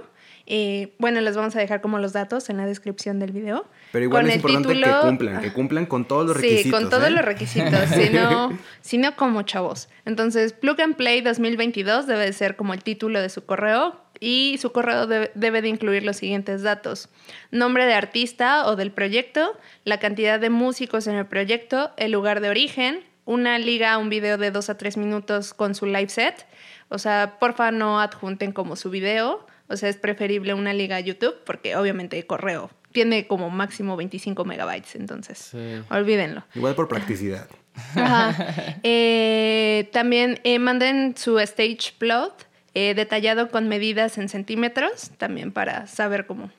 [0.53, 3.65] Eh, bueno, les vamos a dejar como los datos en la descripción del video.
[3.93, 6.63] Pero igual Con es importante que título- cumplan, que cumplan con todos los requisitos.
[6.63, 7.11] Sí, con todos ¿eh?
[7.11, 9.87] los requisitos, si no, si no como chavos.
[10.03, 14.57] Entonces, Plug and Play 2022 debe de ser como el título de su correo y
[14.61, 17.07] su correo debe, debe de incluir los siguientes datos.
[17.51, 22.41] Nombre de artista o del proyecto, la cantidad de músicos en el proyecto, el lugar
[22.41, 26.45] de origen, una liga, un video de dos a tres minutos con su live set.
[26.89, 29.47] O sea, porfa no adjunten como su video.
[29.71, 33.95] O sea, es preferible una liga a YouTube porque obviamente el correo tiene como máximo
[33.95, 34.95] 25 megabytes.
[34.95, 35.81] Entonces, Sí.
[35.89, 36.43] olvídenlo.
[36.55, 37.47] Igual por practicidad.
[37.95, 38.35] Ajá.
[38.83, 45.87] Eh, también eh, manden su stage plot eh, detallado con medidas en centímetros, también para
[45.87, 46.51] saber cómo.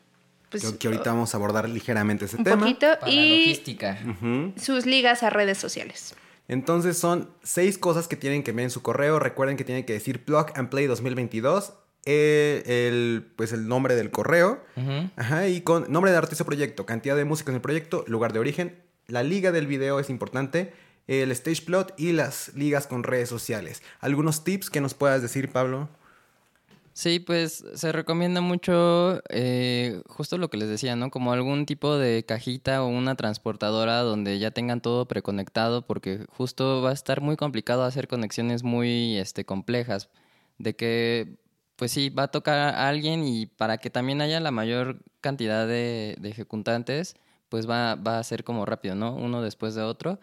[0.51, 2.59] Pues, Creo que ahorita vamos a abordar ligeramente ese un tema.
[2.61, 2.87] poquito.
[3.01, 3.98] Para Y logística.
[4.57, 6.14] Sus ligas a redes sociales.
[6.48, 9.18] Entonces son seis cosas que tienen que ver en su correo.
[9.18, 11.72] Recuerden que tienen que decir Plug and Play 2022.
[12.05, 14.65] Eh, el, pues el nombre del correo.
[14.77, 15.11] Ujú.
[15.17, 18.38] Ajá, y con nombre de artista proyecto, cantidad de músicos en el proyecto, lugar de
[18.38, 20.73] origen, la liga del video es importante,
[21.07, 23.83] el stage plot y las ligas con redes sociales.
[24.01, 25.88] ¿Algunos tips que nos puedas decir, Pablo?
[26.95, 31.11] Sí, pues se recomienda mucho eh, justo lo que les decía, ¿no?
[31.11, 36.83] Como algún tipo de cajita o una transportadora donde ya tengan todo preconectado porque justo
[36.83, 40.11] va a estar muy complicado hacer conexiones muy este, complejas.
[40.59, 41.38] De que,
[41.83, 45.66] pues sí, va a tocar a alguien y para que también haya la mayor cantidad
[45.66, 47.16] de, de ejecutantes,
[47.49, 49.16] pues va, va a ser como rápido, ¿no?
[49.16, 50.21] Uno después de otro.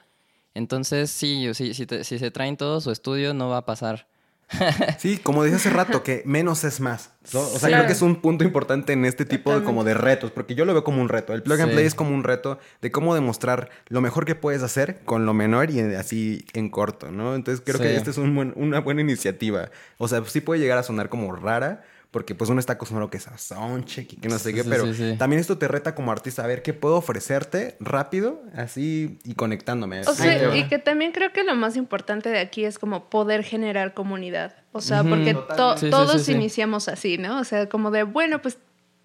[0.54, 4.08] Entonces, sí, si, te- si se traen todo su estudio no va a pasar.
[4.98, 7.12] Sí, como decía hace rato, que menos es más.
[7.34, 7.42] ¿no?
[7.42, 7.76] O sea, Claro.
[7.84, 10.66] creo que es un punto importante en este tipo de como de retos, porque yo
[10.66, 11.34] lo veo como un reto.
[11.34, 11.76] El plug and Sí.
[11.76, 15.34] play es como un reto de cómo demostrar lo mejor que puedes hacer con lo
[15.34, 17.36] menor y así en corto, ¿no?
[17.36, 19.70] Entonces creo que esta es un buen- una buena iniciativa.
[19.98, 23.12] O sea, sí puede llegar a sonar como rara, porque pues uno está acostumbrado a
[23.12, 25.16] que es a soundcheck y que no sé qué, sí, pero sí, sí.
[25.18, 30.02] también esto te reta como artista a ver qué puedo ofrecerte rápido, así y conectándome.
[30.02, 33.44] O sea, y que también creo que lo más importante de aquí es como poder
[33.44, 34.56] generar comunidad.
[34.72, 36.32] O sea, porque to- todos sí, sí.
[36.34, 37.40] iniciamos así, ¿no?
[37.40, 38.58] O sea, como de, bueno, pues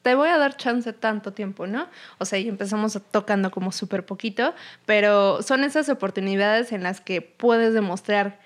[0.02, 1.88] te voy a dar chance tanto tiempo, ¿no?
[2.18, 7.22] O sea, y empezamos tocando como súper poquito, pero son esas oportunidades en las que
[7.22, 8.38] puedes demostrar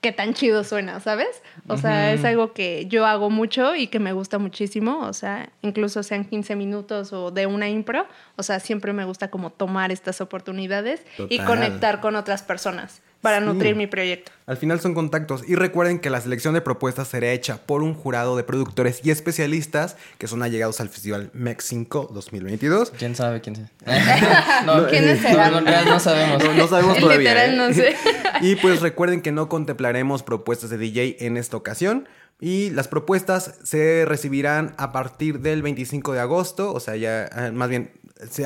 [0.00, 1.42] qué tan chido suena, ¿sabes?
[1.66, 5.50] O sea, es algo que yo hago mucho y que me gusta muchísimo, o sea,
[5.62, 8.06] incluso sean 15 minutos o de una impro,
[8.36, 13.38] o sea, siempre me gusta como tomar estas oportunidades y conectar con otras personas para
[13.40, 13.44] Sí.
[13.46, 14.30] nutrir mi proyecto.
[14.46, 15.42] Al final son contactos.
[15.46, 19.10] Y recuerden que la selección de propuestas será hecha por un jurado de productores y
[19.10, 22.92] especialistas que son allegados al Festival Mexico 2022.
[22.96, 23.70] ¿Quién sabe quién sea?
[24.66, 25.54] no, ¿Quiénes no, serán?
[25.54, 26.42] en realidad no sabemos.
[26.44, 27.34] No, no sabemos todavía.
[27.34, 27.56] Literal, ¿eh?
[27.56, 27.96] no sé.
[28.40, 32.08] Y pues recuerden que no contemplaremos propuestas de DJ en esta ocasión.
[32.40, 37.50] Y las propuestas se recibirán a partir del 25 de agosto, o sea, ya, ah,
[37.52, 37.90] más bien,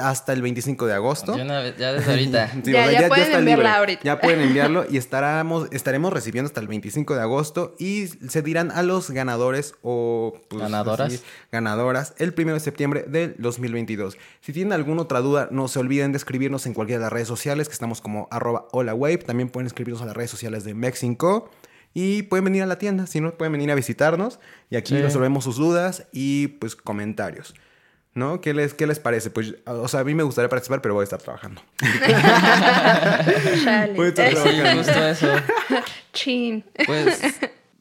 [0.02, 1.36] hasta el 25 de agosto.
[1.36, 2.50] Ya desde ahorita.
[2.64, 3.68] Sí, Ya- ya pueden enviarla libre.
[3.68, 4.02] ahorita.
[4.04, 8.70] Ya pueden enviarlo y estaremos, estaremos recibiendo hasta el 25 de agosto y se dirán
[8.70, 11.12] a los ganadores o pues, Ganadoras.
[11.14, 14.16] así, ganadoras el 1 de septiembre del 2022.
[14.40, 17.28] Si tienen alguna otra duda, no se olviden de escribirnos en cualquiera de las redes
[17.28, 19.18] sociales, que estamos como arroba hola wave.
[19.18, 21.50] También pueden escribirnos a las redes sociales de Mexico.
[21.94, 24.40] Y pueden venir a la tienda, si no, pueden venir a visitarnos.
[24.70, 25.02] Y aquí Sí.
[25.02, 27.54] resolvemos sus dudas y pues comentarios.
[28.14, 28.40] ¿No?
[28.42, 29.30] ¿Qué les, ¿Qué les parece?
[29.30, 31.62] Pues, o sea, a mí me gustaría participar, pero voy a estar trabajando.
[33.96, 34.82] Voy a estar Sí, trabajando.
[34.82, 35.28] justo eso.
[36.12, 36.64] Chin.
[36.86, 37.20] Pues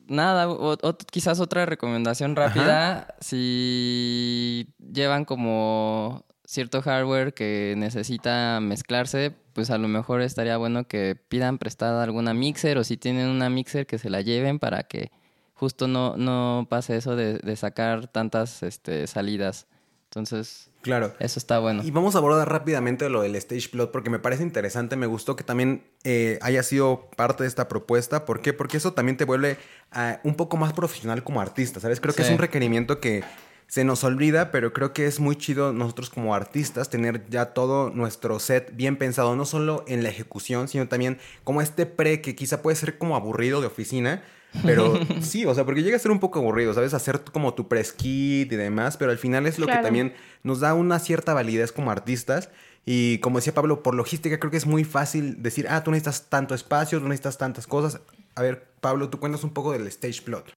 [0.08, 3.16] nada, o- o- quizás otra recomendación rápida.
[3.20, 11.16] Si llevan como cierto hardware que necesita mezclarse, pues a lo mejor estaría bueno que
[11.16, 15.12] pidan prestada alguna mixer o si tienen una mixer que se la lleven para que
[15.54, 19.68] justo no, no pase eso de, de sacar tantas este, salidas.
[20.12, 21.14] Entonces, Claro.
[21.20, 21.84] eso está bueno.
[21.86, 25.38] Y vamos a abordar rápidamente lo del stage plot porque me parece interesante, me gustó
[25.38, 28.26] que también eh, haya sido parte de esta propuesta.
[28.26, 28.52] ¿Por qué?
[28.52, 29.56] Porque eso también te vuelve
[29.94, 32.02] ah, un poco más profesional como artista, ¿sabes?
[32.02, 33.24] Creo que es un requerimiento que
[33.68, 37.90] se nos olvida, pero creo que es muy chido nosotros como artistas tener ya todo
[37.90, 42.36] nuestro set bien pensado, no solo en la ejecución, sino también como este pre que
[42.36, 44.24] quizá puede ser como aburrido de oficina.
[44.64, 46.94] Pero sí, o sea, porque llega a ser un poco aburrido, ¿sabes?
[46.94, 50.60] Hacer como tu press kit y demás, pero al final es lo que también nos
[50.60, 52.50] da una cierta validez como artistas.
[52.86, 56.30] Y como decía Pablo, por logística creo que es muy fácil decir, ah, tú necesitas
[56.30, 58.02] tanto espacio, tú necesitas tantas cosas.
[58.36, 60.52] A ver, Pablo, tú cuentas un poco del stage plot.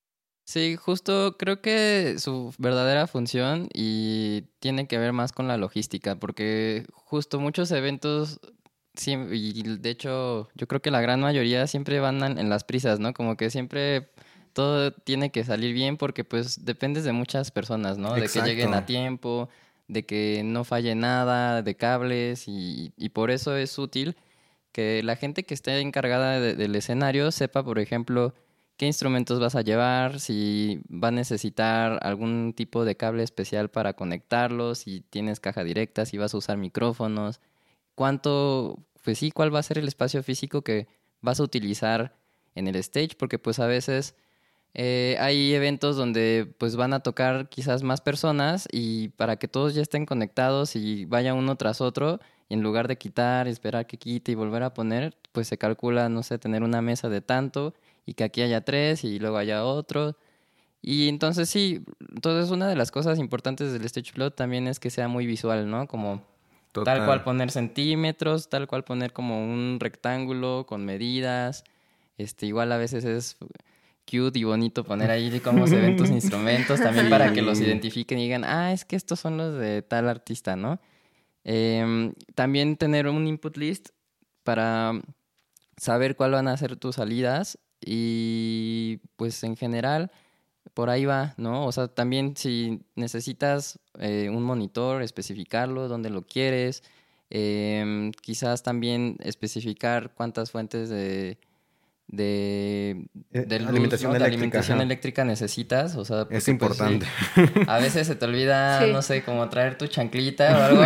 [0.46, 6.16] Sí, justo creo que su verdadera función y tiene que ver más con la logística,
[6.16, 8.40] porque justo muchos eventos,
[8.94, 13.00] siem- y de hecho yo creo que la gran mayoría siempre van en las prisas,
[13.00, 13.12] ¿no?
[13.12, 14.08] Como que siempre
[14.52, 18.14] todo tiene que salir bien porque pues dependes de muchas personas, ¿no?
[18.14, 19.48] De que lleguen a tiempo,
[19.88, 24.16] de que no falle nada, de cables y, y por eso es útil
[24.72, 28.34] que la gente que esté encargada de- del escenario sepa, por ejemplo,
[28.76, 33.92] qué instrumentos vas a llevar, si va a necesitar algún tipo de cable especial para
[33.94, 37.40] conectarlos, si tienes caja directa, si vas a usar micrófonos,
[37.94, 40.88] cuánto, pues sí, cuál va a ser el espacio físico que
[41.20, 42.16] vas a utilizar
[42.54, 44.14] en el stage, porque pues a veces
[44.74, 49.74] eh, hay eventos donde pues van a tocar quizás más personas y para que todos
[49.74, 53.98] ya estén conectados y vaya uno tras otro, y en lugar de quitar, esperar que
[53.98, 57.74] quite y volver a poner, pues se calcula, no sé, tener una mesa de tanto
[58.06, 60.16] y que aquí haya tres y luego haya otro.
[60.82, 61.82] Y entonces sí,
[62.14, 65.70] entonces una de las cosas importantes del stage plot también es que sea muy visual,
[65.70, 65.88] ¿no?
[65.88, 66.22] Como
[66.82, 71.64] tal cual poner centímetros, tal cual poner como un rectángulo con medidas.
[72.18, 73.36] Este, igual a veces es
[74.10, 78.18] cute y bonito poner ahí cómo se ven tus instrumentos, también para que los identifiquen
[78.18, 80.80] y digan, ah, es que estos son los de tal artista, ¿no?
[81.44, 83.90] Em, también tener un input list
[84.42, 84.92] para
[85.76, 90.10] saber cuál van a ser tus salidas y pues en general
[90.72, 91.66] por ahí va, ¿no?
[91.66, 96.82] O sea, también si necesitas eh, un monitor, especificarlo, dónde lo quieres,
[97.30, 101.38] em, quizás también especificar cuántas fuentes de,
[102.08, 104.12] de, Eh, de luz, alimentación ¿no?
[104.12, 104.84] de eléctrica, alimentación ajá.
[104.84, 107.06] eléctrica necesitas, o sea, Es pues, sí, importante.
[107.66, 108.92] a veces se te olvida, Sí.
[108.92, 110.84] no sé, como traer tu chanclita o algo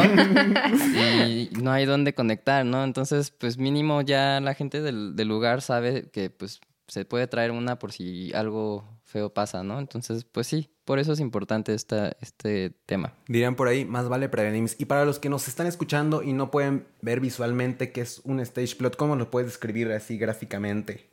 [0.96, 2.84] y no hay dónde conectar, ¿no?
[2.84, 7.50] Entonces, pues mínimo ya la gente del, del lugar sabe que pues se puede traer
[7.50, 9.78] una por si algo feo pasa, ¿no?
[9.78, 13.14] Entonces, pues sí, por eso es importante esta, este tema.
[13.26, 14.70] Dirían por ahí, más vale prevenir.
[14.78, 18.38] Y para los que nos están escuchando y no pueden ver visualmente qué es un
[18.40, 21.08] stage plot, ¿cómo lo puedes describir así gráficamente?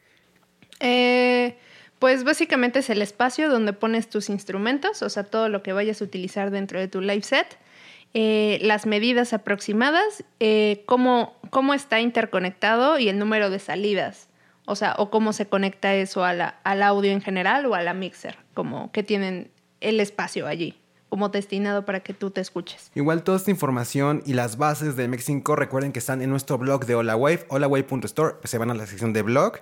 [0.81, 1.57] Eh,
[1.99, 6.01] pues básicamente es el espacio donde pones tus instrumentos, o sea, todo lo que vayas
[6.01, 7.57] a utilizar dentro de tu live set,
[8.13, 14.27] eh, las medidas aproximadas, eh, cómo, cómo está interconectado y el número de salidas.
[14.65, 17.81] O sea, o cómo se conecta eso a la- al audio en general o a
[17.81, 19.51] la mixer, como que tienen
[19.81, 22.91] el espacio allí, como destinado para que tú te escuches.
[22.95, 26.85] Igual toda esta información y las bases de Mexico recuerden que están en nuestro blog
[26.85, 29.59] de HolaWave, holawave.store, se van a la sección de blog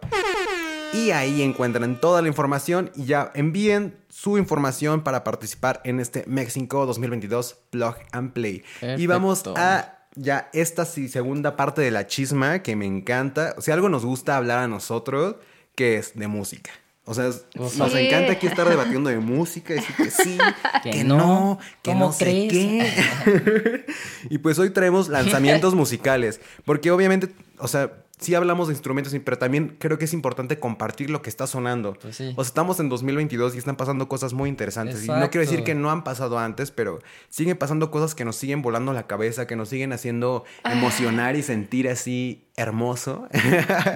[0.93, 6.23] y ahí encuentran toda la información y ya envíen su información para participar en este
[6.27, 8.63] Mexico 2022 Plug and Play.
[8.97, 13.55] Y vamos a ya esta sí, segunda parte de la chisma que me encanta.
[13.57, 15.35] O sea, algo nos gusta hablar a nosotros
[15.75, 16.71] que es de música.
[17.05, 20.37] O sea, es- nos encanta aquí estar debatiendo de música, decir que sí,
[20.83, 23.85] que, Que no, no, que ¿cómo no sé qué.
[24.29, 27.91] y pues hoy traemos lanzamientos musicales, porque obviamente, o sea,
[28.23, 31.93] sí hablamos de instrumentos, pero también creo que es importante compartir lo que está sonando.
[31.93, 32.33] Pues sí.
[32.35, 35.03] O sea, estamos en 2022 y están pasando cosas muy interesantes.
[35.05, 36.99] Y no quiero decir que no han pasado antes, pero
[37.29, 41.43] siguen pasando cosas que nos siguen volando la cabeza, que nos siguen haciendo emocionar y
[41.43, 43.27] sentir así hermoso.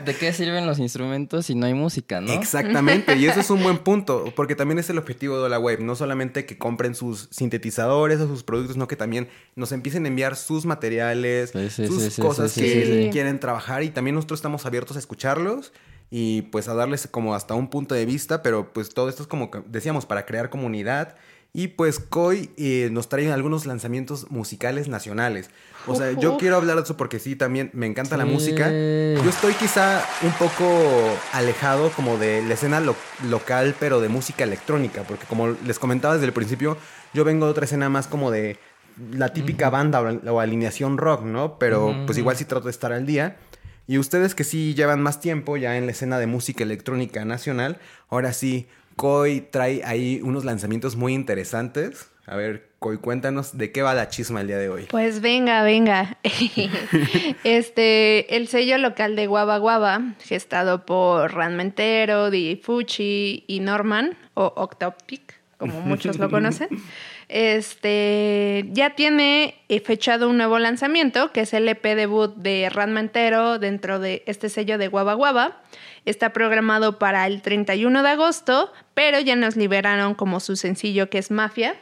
[0.06, 2.32] ¿De qué sirven los instrumentos si no hay música, no?
[2.34, 5.80] Exactamente, y eso es un buen punto, porque también es el objetivo de la web,
[5.82, 10.08] no solamente que compren sus sintetizadores o sus productos, sino que también nos empiecen a
[10.08, 14.66] enviar sus materiales, Sí, sí, sus sí, cosas que quieren trabajar y también nosotros estamos
[14.66, 15.72] abiertos a escucharlos
[16.10, 19.28] y pues a darles como hasta un punto de vista, pero pues todo esto es
[19.28, 21.16] como que decíamos para crear comunidad
[21.54, 25.50] y pues Koi eh, nos trae algunos lanzamientos musicales nacionales.
[25.88, 28.70] O sea, yo quiero hablar de eso porque sí, también me encanta la música.
[29.24, 30.66] Yo estoy quizá un poco
[31.34, 32.96] alejado como de la escena lo-
[33.30, 36.78] local, pero de música electrónica, porque como les comentaba desde el principio,
[37.14, 38.58] yo vengo de otra escena más como de
[39.12, 41.58] la típica banda o, alineación rock, ¿no?
[41.58, 43.38] Pero pues igual sí trato de estar al día.
[43.88, 47.78] Y ustedes que sí llevan más tiempo ya en la escena de música electrónica nacional,
[48.10, 48.68] ahora sí,
[48.98, 52.10] Koi trae ahí unos lanzamientos muy interesantes.
[52.26, 54.88] A ver, Koi, cuéntanos de qué va la chisma el día de hoy.
[54.90, 56.18] Pues venga, venga.
[57.44, 64.52] este, el sello local de Guava Guava, gestado por Ranmentero, DJ Fuchi y Norman, o
[64.56, 66.68] Octopic, como muchos lo conocen,
[67.30, 73.60] este, ya tiene eh, fechado un nuevo lanzamiento, que es el EP debut de Ranmentero
[73.60, 75.62] dentro de este sello de Guava Guava.
[76.06, 81.18] Está programado para el 31 de agosto, pero ya nos liberaron como su sencillo que
[81.18, 81.76] es Mafia.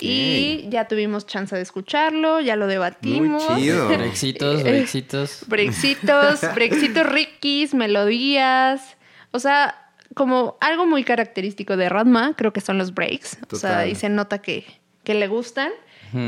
[0.00, 3.50] Y ya tuvimos chance de escucharlo, ya lo debatimos.
[3.50, 3.88] Muy chido.
[3.98, 5.44] Brexitos, brexitos.
[5.48, 8.96] Brexitos, brexitos riquis, melodías.
[9.32, 9.74] O sea,
[10.14, 13.38] como algo muy característico de Radma, creo que son los breaks.
[13.52, 14.64] O sea, y se nota que,
[15.08, 15.72] que le gustan.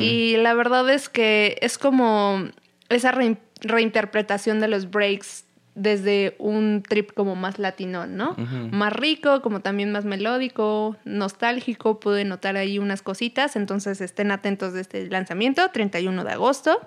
[0.01, 2.45] Y la verdad es que es como
[2.89, 8.35] esa rein- reinterpretación de los breaks desde un trip como más latino, ¿no?
[8.73, 14.73] Más rico, como también más melódico, nostálgico, pude notar ahí unas cositas, entonces estén atentos
[14.73, 16.81] de este lanzamiento, 31 de agosto.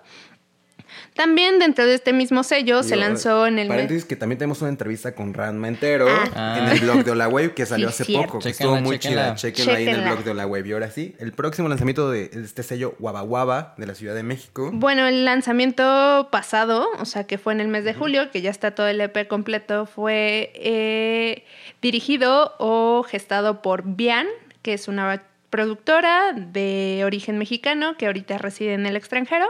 [1.16, 3.68] También dentro de este mismo sello se lanzó en el...
[3.68, 6.58] mes- Paréntesis que también tenemos una entrevista con Ranma entero Ah.
[6.60, 8.26] en el blog de Hola Wave que salió Sí, hace cierto.
[8.28, 8.40] poco.
[8.40, 9.36] Que Chéquenla, estuvo muy chéquenla.
[9.36, 9.36] chida.
[9.36, 10.68] Chequenlo ahí en el blog de Hola Wave.
[10.68, 14.24] Y ahora sí, el próximo lanzamiento de este sello Guava Guava de la Ciudad de
[14.24, 14.72] México.
[14.74, 18.50] Bueno, el lanzamiento pasado, o sea, que fue en el mes de julio, que ya
[18.50, 21.44] está todo el EP completo, fue eh,
[21.82, 24.28] dirigido o gestado por Bian,
[24.62, 29.46] que es una productora de origen mexicano que ahorita reside en el extranjero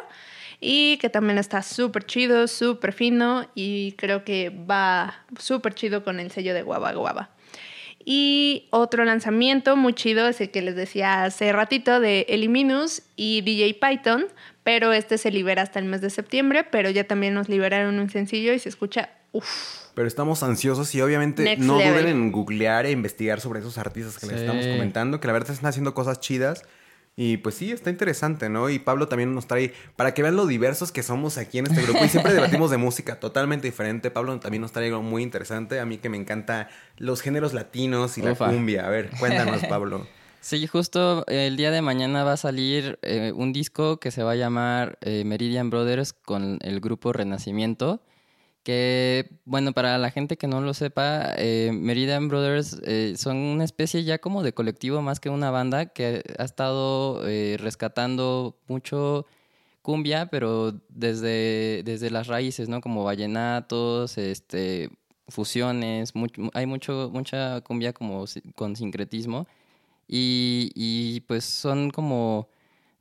[0.64, 6.20] y que también está súper chido, súper fino y creo que va súper chido con
[6.20, 7.32] el sello de Guava Guava.
[8.06, 13.42] Y otro lanzamiento muy chido es el que les decía hace ratito de Eliminus y
[13.42, 14.26] DJ Python,
[14.64, 18.10] pero este se libera hasta el mes de septiembre, pero ya también nos liberaron un
[18.10, 19.84] sencillo y se escucha uff.
[19.94, 21.94] Pero estamos ansiosos y obviamente Next no level.
[21.94, 24.42] duden en googlear e investigar sobre esos artistas que les Sí.
[24.42, 26.64] estamos comentando, que la verdad están haciendo cosas chidas.
[27.16, 28.70] Y pues sí, está interesante, ¿no?
[28.70, 31.84] Y Pablo también nos trae, para que vean lo diversos que somos aquí en este
[31.84, 34.10] grupo, y siempre debatimos de música totalmente diferente.
[34.10, 38.18] Pablo también nos trae algo muy interesante, a mí que me encanta los géneros latinos
[38.18, 38.48] y Ufa.
[38.48, 38.88] la cumbia.
[38.88, 40.08] A ver, cuéntanos, Pablo.
[40.42, 44.32] Sí, justo el día de mañana va a salir eh, un disco que se va
[44.32, 48.02] a llamar eh, Meridian Brothers con el grupo Renacimiento.
[48.64, 53.66] Que, bueno, para la gente que no lo sepa, eh, Meridian Brothers eh, son una
[53.66, 59.26] especie ya como de colectivo más que una banda que ha estado eh, rescatando mucho
[59.82, 62.80] cumbia, pero desde, desde las raíces, ¿no?
[62.80, 64.90] Como vallenatos, este,
[65.28, 66.14] fusiones,
[66.54, 69.48] hay mucho, mucha cumbia como con sincretismo
[70.08, 72.50] y, y, pues son como,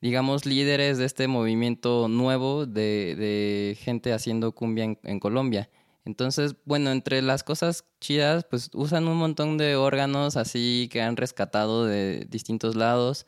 [0.03, 5.71] digamos, líderes de este movimiento nuevo de, de gente haciendo cumbia en, Colombia.
[6.05, 11.17] Entonces, bueno, entre las cosas chidas, pues usan un montón de órganos así que han
[11.17, 13.27] rescatado de distintos lados.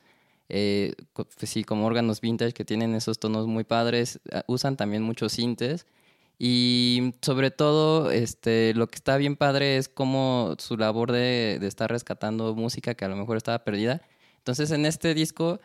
[0.49, 4.21] Eh, pues sí, como órganos vintage que tienen esos tonos muy padres.
[4.49, 5.87] Usan también muchos sintes.
[6.41, 11.69] Y sobre todo, este, lo que está bien padre es como su labor de, de,
[11.69, 14.03] estar rescatando música que a lo mejor estaba perdida.
[14.39, 15.61] Entonces, en este disco,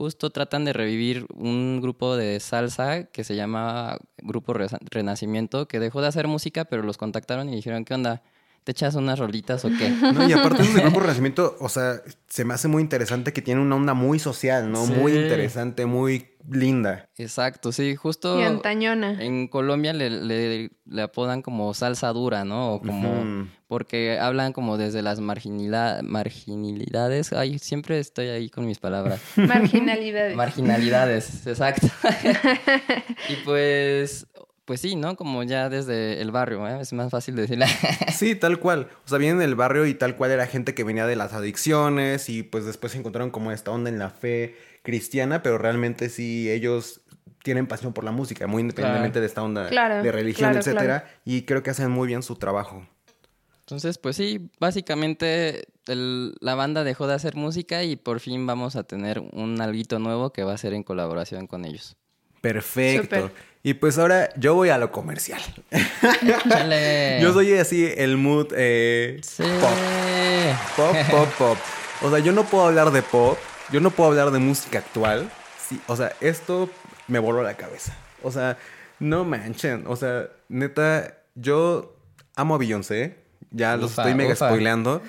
[0.00, 6.00] justo tratan de revivir un grupo de salsa que se llama Grupo Renacimiento, que dejó
[6.00, 8.22] de hacer música, pero los contactaron y dijeron, ¿qué onda?
[8.64, 9.90] ¿Te echas unas rolitas o qué?
[10.14, 13.60] No, y aparte de Grupo Renacimiento, o sea, se me hace muy interesante que tiene
[13.60, 14.86] una onda muy social, ¿no?
[14.86, 17.08] Muy interesante, muy linda.
[17.16, 18.40] Exacto, sí, justo.
[18.40, 19.22] Y antañona.
[19.22, 22.74] En Colombia le, le, le apodan como salsa dura, ¿no?
[22.74, 23.48] O como.
[23.66, 27.32] Porque hablan como desde las marginalidades.
[27.32, 29.20] Ay, siempre estoy ahí con mis palabras.
[29.36, 30.36] Marginalidades.
[30.36, 31.86] Marginalidades, exacto.
[33.28, 34.26] y pues
[34.70, 35.16] pues sí, ¿no?
[35.16, 36.80] Como ya desde el barrio, ¿eh?
[36.80, 37.66] es más fácil decirle.
[38.16, 38.86] sí, tal cual.
[39.04, 42.28] O sea, vienen del barrio y tal cual era gente que venía de las adicciones
[42.28, 44.54] y pues después se encontraron como esta onda en la fe
[44.84, 47.00] cristiana, pero realmente sí ellos
[47.42, 51.64] tienen pasión por la música, muy independientemente de esta onda de religión, etcétera, y creo
[51.64, 52.86] que hacen muy bien su trabajo.
[53.62, 58.84] Entonces, pues sí, básicamente la banda dejó de hacer música y por fin vamos a
[58.84, 61.96] tener un alguito nuevo que va a ser en colaboración con ellos.
[62.40, 63.30] Perfecto.
[63.62, 65.40] Y pues ahora yo voy a lo comercial.
[67.20, 69.70] yo soy así el mood eh, pop.
[70.76, 71.58] Pop, pop, pop.
[72.02, 73.36] O sea, yo no puedo hablar de pop,
[73.70, 75.30] yo no puedo hablar de música actual.
[75.68, 76.70] Sí, o sea, esto
[77.06, 77.94] me voló la cabeza.
[78.22, 78.56] O sea,
[78.98, 79.84] no manchen.
[79.86, 81.94] O sea, neta, yo
[82.36, 83.18] amo a Beyoncé.
[83.50, 85.02] Ya los estoy mega spoileando.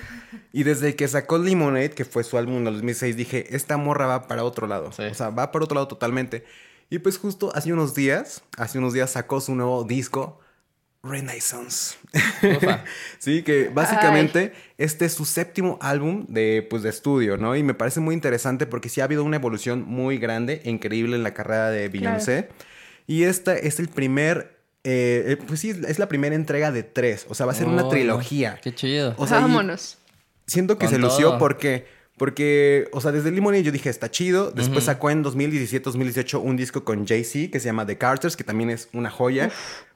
[0.52, 4.26] Y desde que sacó Lemonade, que fue su álbum en 2006, dije, esta morra va
[4.26, 4.88] para otro lado.
[4.88, 6.44] O sea, va para otro lado totalmente.
[6.92, 10.40] Y pues justo hace unos días, hace unos días sacó su nuevo disco,
[11.02, 11.96] Renaissance.
[13.18, 17.56] sí, que básicamente este es su séptimo álbum de, pues, de estudio, ¿no?
[17.56, 21.16] Y me parece muy interesante porque sí ha habido una evolución muy grande e increíble
[21.16, 22.50] en la carrera de Beyoncé.
[23.06, 27.24] Y esta es el primer eh, eh, pues sí, es la primera entrega de tres.
[27.30, 28.60] O sea, va a ser una trilogía.
[28.62, 29.14] Qué chido.
[29.16, 29.96] O sea, Vámonos.
[30.46, 31.86] Siento que se lució porque
[32.22, 34.52] porque, o sea, desde Limone yo dije, está chido.
[34.52, 38.70] Después sacó en 2017-2018 un disco con Jay-Z que se llama The Carters, que también
[38.70, 39.50] es una joya.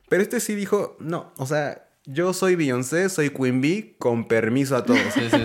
[0.08, 4.74] Pero este sí dijo, no, o sea, yo soy Beyoncé, soy Queen Bee, con permiso
[4.74, 4.98] a todos.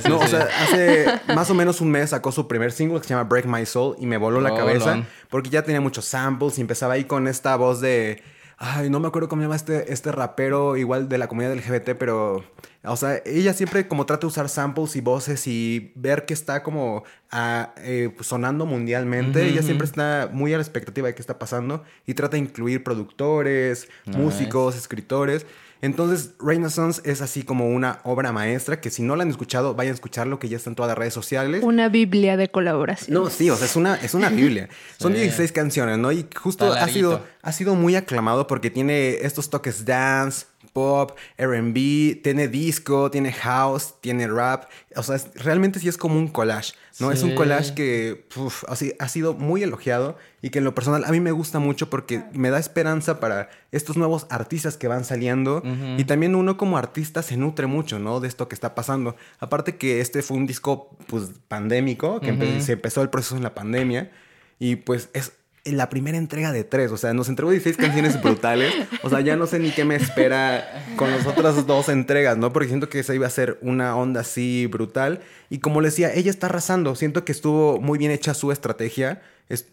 [0.09, 1.05] no, o sea, hace
[1.35, 3.97] más o menos un mes sacó su primer single que se llama Break My Soul
[3.99, 7.55] y me voló la cabeza porque ya tenía muchos samples y empezaba ahí con esta
[7.57, 8.23] voz de
[8.63, 11.97] Ay, no me acuerdo cómo se llama este, este rapero, igual de la comunidad LGBT,
[11.97, 12.43] pero.
[12.83, 16.61] O sea, ella siempre como trata de usar samples y voces y ver que está
[16.61, 19.47] como ah, eh, sonando mundialmente.
[19.47, 22.83] ella siempre está muy a la expectativa de qué está pasando y trata de incluir
[22.83, 25.47] productores, músicos, escritores.
[25.81, 29.91] Entonces, Renaissance es así como una obra maestra que si no la han escuchado, vayan
[29.91, 31.63] a escucharlo, que ya está en todas las redes sociales.
[31.63, 33.13] Una biblia de colaboración.
[33.13, 34.69] No, sí, o sea, es una, es una biblia.
[34.97, 36.11] Son 16 canciones, ¿no?
[36.11, 42.21] Y justo ha sido, ha sido muy aclamado porque tiene estos toques dance, pop, RB,
[42.21, 44.65] tiene disco, tiene house, tiene rap.
[44.95, 47.11] O sea, realmente sí es como un collage, ¿no?
[47.11, 48.25] Es un collage que
[48.67, 51.89] así, ha sido muy elogiado y que en lo personal a mí me gusta mucho
[51.89, 55.63] porque me da esperanza para estos nuevos artistas que van saliendo
[55.97, 58.19] y también uno como artista se nutre mucho, ¿no?
[58.19, 59.15] De esto que está pasando.
[59.39, 63.53] Aparte que este fue un disco pues pandémico, que se empezó el proceso en la
[63.53, 64.11] pandemia
[64.59, 66.91] y pues es en la primera entrega de tres.
[66.91, 68.73] O sea, nos entregó 16 canciones brutales.
[69.03, 72.51] O sea, ya no sé ni qué me espera con las otras dos entregas, ¿no?
[72.51, 75.21] Porque siento que esa iba a ser una onda así brutal.
[75.49, 76.95] Y como le decía, ella está arrasando.
[76.95, 79.21] Siento que estuvo muy bien hecha su estrategia.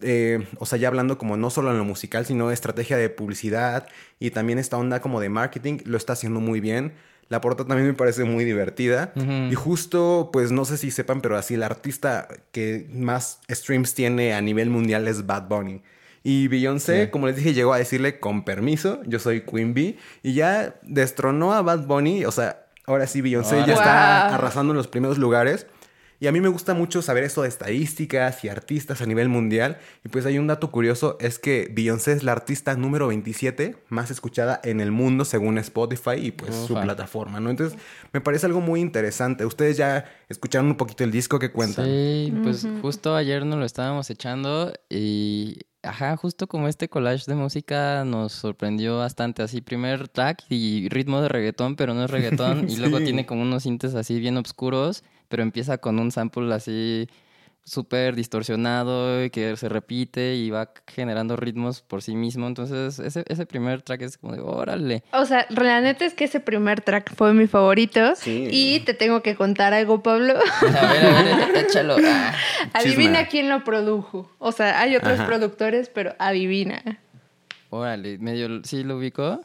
[0.01, 3.87] Eh, o sea, ya hablando como no solo en lo musical, sino estrategia de publicidad
[4.19, 6.93] y también esta onda como de marketing, lo está haciendo muy bien.
[7.29, 9.13] La portada también me parece muy divertida.
[9.15, 14.33] Y justo, pues no sé si sepan, pero así el artista que más streams tiene
[14.33, 15.81] a nivel mundial es Bad Bunny.
[16.23, 19.97] Y Beyoncé, como les dije, llegó a decirle con permiso, yo soy Queen Bee.
[20.23, 22.25] Y ya destronó a Bad Bunny.
[22.25, 25.67] O sea, ahora sí Beyoncé ya está arrasando en los primeros lugares.
[26.19, 29.77] Y a mí me gusta mucho saber eso de estadísticas y artistas a nivel mundial.
[30.03, 34.11] Y pues hay un dato curioso, es que Beyoncé es la artista número 27 más
[34.11, 37.49] escuchada en el mundo según Spotify y pues su plataforma, ¿no?
[37.49, 37.79] Entonces
[38.11, 39.45] me parece algo muy interesante.
[39.45, 41.85] Ustedes ya escucharon un poquito el disco que cuentan.
[41.85, 47.35] Sí, pues justo ayer nos lo estábamos echando y Ajá, justo como este collage de
[47.35, 49.43] música nos sorprendió bastante.
[49.43, 52.69] Así, primer track y ritmo de reggaetón, pero no es reggaetón.
[52.69, 57.07] Y luego tiene como unos sintes así bien oscuros, pero empieza con un sample así
[57.69, 62.47] súper distorsionado y que se repite y va generando ritmos por sí mismo.
[62.47, 65.03] Entonces, ese, ese primer track es como de órale.
[65.13, 68.13] O sea, la neta es que ese primer track fue mi favorito.
[68.25, 70.33] Y te tengo que contar algo, Pablo.
[70.61, 71.95] A ver, a ver, échalo.
[72.11, 72.33] Ah.
[72.73, 74.31] Adivina quién lo produjo.
[74.39, 76.81] O sea, hay otros productores, pero adivina.
[77.69, 79.41] Órale, medio, ¿sí lo ubicó?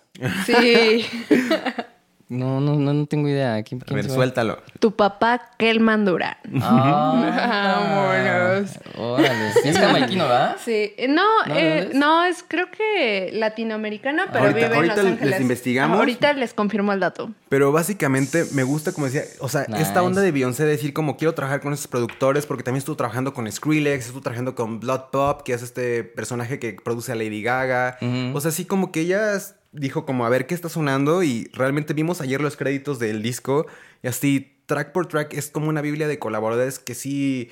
[0.47, 1.05] Sí.
[2.35, 3.63] No, no, no, tengo idea.
[3.63, 4.59] ¿Quién, a ver, suéltalo.
[4.79, 6.37] Tu papá, Kelman Durán.
[6.61, 8.63] Ah,
[8.97, 9.51] Órale.
[9.65, 10.57] ¿Es jamaiquino, verdad?
[10.63, 10.93] Sí.
[11.09, 15.31] No, no, eh, no, es creo que latinoamericano, pero vive en Los Ángeles.
[15.31, 15.99] les investigamos.
[15.99, 17.31] Ahorita les confirmo el dato.
[17.49, 21.35] Pero básicamente me gusta, como decía, o sea, esta onda de Beyoncé decir como quiero
[21.35, 25.43] trabajar con esos productores porque también estuve trabajando con Skrillex, estuve trabajando con Blood Pop,
[25.43, 27.99] que es este personaje que produce a Lady Gaga.
[28.35, 31.93] O sea, así como que ellas dijo como a ver qué está sonando y realmente
[31.93, 33.67] vimos ayer los créditos del disco
[34.03, 37.51] y así track por track es como una biblia de colaboradores que sí,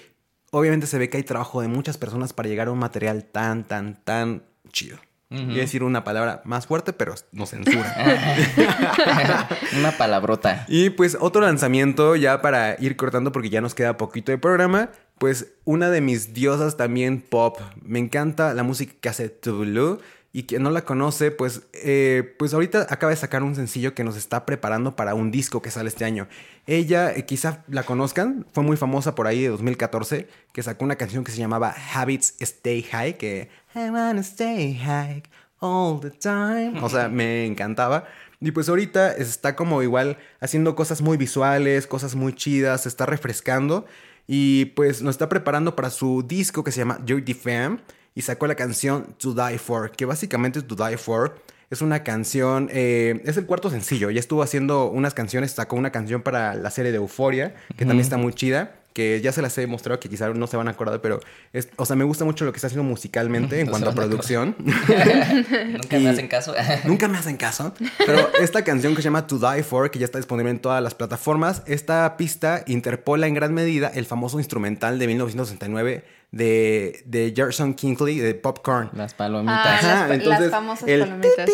[0.50, 3.64] obviamente se ve que hay trabajo de muchas personas para llegar a un material tan,
[3.64, 4.98] tan, tan chido.
[5.34, 7.96] Y decir una palabra más fuerte, pero no censura.
[9.78, 10.66] una palabrota.
[10.68, 14.90] Y pues otro lanzamiento ya para ir cortando porque ya nos queda poquito de programa.
[15.16, 17.58] Pues una de mis diosas también pop.
[17.80, 20.00] Me encanta la música que hace Blue
[20.34, 24.02] y quien no la conoce, pues, eh, pues ahorita acaba de sacar un sencillo que
[24.02, 26.26] nos está preparando para un disco que sale este año.
[26.66, 30.96] Ella, eh, quizá la conozcan, fue muy famosa por ahí de 2014, que sacó una
[30.96, 35.22] canción que se llamaba Habits Stay High, que I wanna stay high
[35.58, 36.80] all the time.
[36.80, 38.04] O sea, me encantaba.
[38.40, 43.04] Y pues ahorita está como igual haciendo cosas muy visuales, cosas muy chidas, se está
[43.06, 43.86] refrescando
[44.26, 47.80] y pues nos está preparando para su disco que se llama Dirty Fam
[48.14, 51.40] y sacó la canción To Die For, que básicamente To Die For
[51.70, 55.90] es una canción, eh, es el cuarto sencillo, ya estuvo haciendo unas canciones, sacó una
[55.90, 59.56] canción para la serie de Euforia, que también está muy chida que ya se las
[59.58, 61.20] he mostrado que quizás no se van a acordar, pero
[61.52, 64.54] es, o sea, me gusta mucho lo que está haciendo musicalmente en cuanto a producción.
[64.58, 66.54] nunca me hacen caso.
[66.84, 67.74] nunca me hacen caso.
[67.98, 70.82] Pero esta canción que se llama To Die For, que ya está disponible en todas
[70.82, 77.32] las plataformas, esta pista interpola en gran medida el famoso instrumental de 1969 de, de
[77.36, 78.90] Gerson Kingsley de Popcorn.
[78.94, 79.84] Las palomitas.
[79.84, 81.48] Ah, las, famosas palomitas.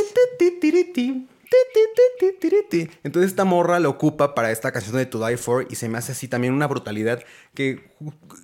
[3.02, 5.98] Entonces esta morra lo ocupa para esta canción de To Die For y se me
[5.98, 7.22] hace así también una brutalidad
[7.54, 7.90] que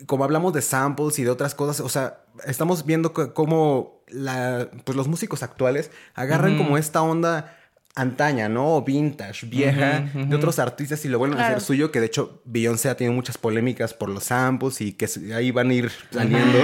[0.07, 4.97] como hablamos de samples y de otras cosas, o sea, estamos viendo cómo la, pues
[4.97, 7.57] los músicos actuales agarran como esta onda
[7.95, 8.76] antaña, ¿no?
[8.76, 12.42] O vintage, vieja, de otros artistas y lo vuelven a hacer suyo, que de hecho
[12.45, 16.59] Beyoncé ha tenido muchas polémicas por los samples y que ahí van a ir saliendo.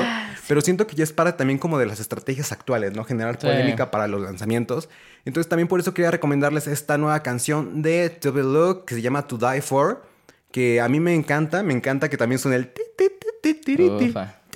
[0.49, 3.05] Pero siento que ya es para también como de las estrategias actuales, ¿no?
[3.05, 4.89] Generar polémica para los lanzamientos.
[5.25, 9.03] Entonces también por eso quería recomendarles esta nueva canción de To Be Look que se
[9.03, 10.03] llama To Die For,
[10.51, 12.73] que a mí me encanta, me encanta que también suene el...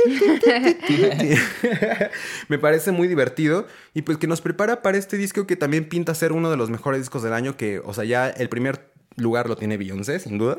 [2.48, 6.14] me parece muy divertido y pues que nos prepara para este disco que también pinta
[6.14, 9.48] ser uno de los mejores discos del año que, o sea, ya el primer lugar
[9.48, 10.56] lo tiene Beyoncé, sin duda.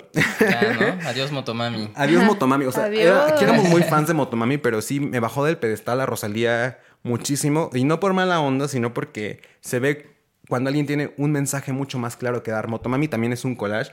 [1.06, 1.92] Adiós Motomami.
[1.96, 2.66] Adiós Motomami.
[2.66, 6.06] O sea, aquí éramos muy fans de Motomami, pero sí me bajó del pedestal a
[6.06, 7.70] Rosalía muchísimo.
[7.74, 10.16] Y no por mala onda, sino porque se ve
[10.48, 12.68] cuando alguien tiene un mensaje mucho más claro que dar.
[12.68, 13.92] Motomami también es un collage,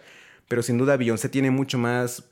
[0.48, 2.24] pero sin duda Beyoncé tiene mucho más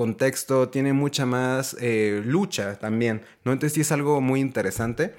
[0.00, 3.52] contexto, tiene mucha más eh, lucha también, ¿no?
[3.52, 5.12] Entonces sí es algo muy interesante.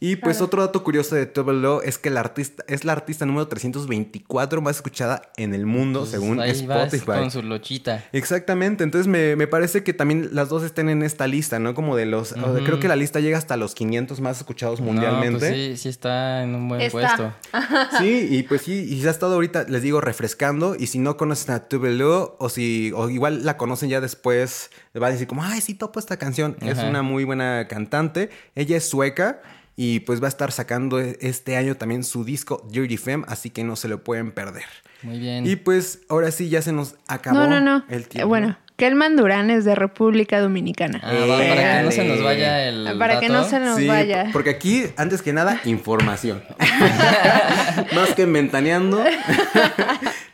[0.00, 1.48] Y pues otro dato curioso de Tove
[1.84, 6.10] es que la artista es la artista número 324 más escuchada en el mundo pues
[6.10, 7.04] según Spotify.
[7.04, 8.04] con su lochita.
[8.12, 11.74] Exactamente, entonces me, parece que también las dos estén en esta lista, ¿no?
[11.74, 12.34] Como de los...
[12.64, 15.38] creo que la lista llega hasta los 500 más escuchados mundialmente.
[15.38, 17.32] pues sí, sí está en un buen puesto.
[17.98, 20.76] Sí, y pues sí, y se ha estado ahorita, les digo, refrescando.
[20.78, 25.00] Y si no conocen a Tove o si o igual la conocen ya después, le
[25.00, 26.56] va a decir como, ay, sí, topo esta canción.
[26.60, 28.30] Es una muy buena cantante.
[28.54, 29.40] Ella es sueca.
[29.80, 33.48] Y pues va a estar sacando e-, este año también su disco Dirty Femme, así
[33.50, 34.64] que no se lo pueden perder.
[35.02, 35.46] Muy bien.
[35.46, 37.84] Y pues ahora sí ya se nos acabó no, no, no.
[37.88, 38.26] el tiempo.
[38.28, 41.00] bueno, Kelman Durán es de República Dominicana.
[41.00, 42.98] Ah, va, para que no se nos vaya el.
[42.98, 43.50] Para que no dato.
[43.50, 44.30] se nos Sí, vaya.
[44.32, 46.42] porque aquí, antes que nada, información.
[47.94, 49.14] Más que ventaneando, les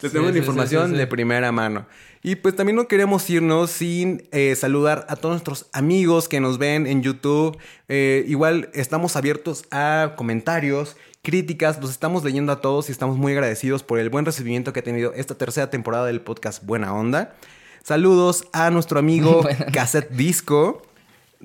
[0.00, 0.98] Sí, tenemos sí, información sí, sí.
[0.98, 1.86] de primera mano.
[2.26, 6.56] Y pues también no queremos irnos sin eh, saludar a todos nuestros amigos que nos
[6.56, 7.58] ven en YouTube.
[7.88, 13.32] Eh, igual estamos abiertos a comentarios, críticas, los estamos leyendo a todos y estamos muy
[13.32, 17.34] agradecidos por el buen recibimiento que ha tenido esta tercera temporada del podcast Buena Onda.
[17.82, 19.46] Saludos a nuestro amigo.
[19.74, 20.80] Cassette Disco.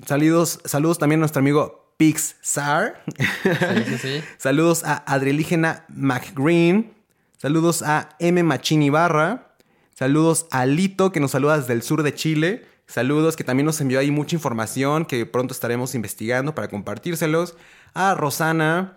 [0.06, 3.04] Saludos, saludos también a nuestro amigo Pixar.
[3.18, 4.22] Sí, sí, sí.
[4.38, 6.94] Saludos a Adrielígena McGreen.
[7.36, 8.42] Saludos a M.
[8.42, 9.49] Machín Ibarra.
[10.04, 12.64] Saludos a Lito, que nos saluda desde el sur de Chile.
[12.86, 17.54] Saludos, que también nos envió ahí mucha información que pronto estaremos investigando para compartírselos.
[17.92, 18.96] A Rosana.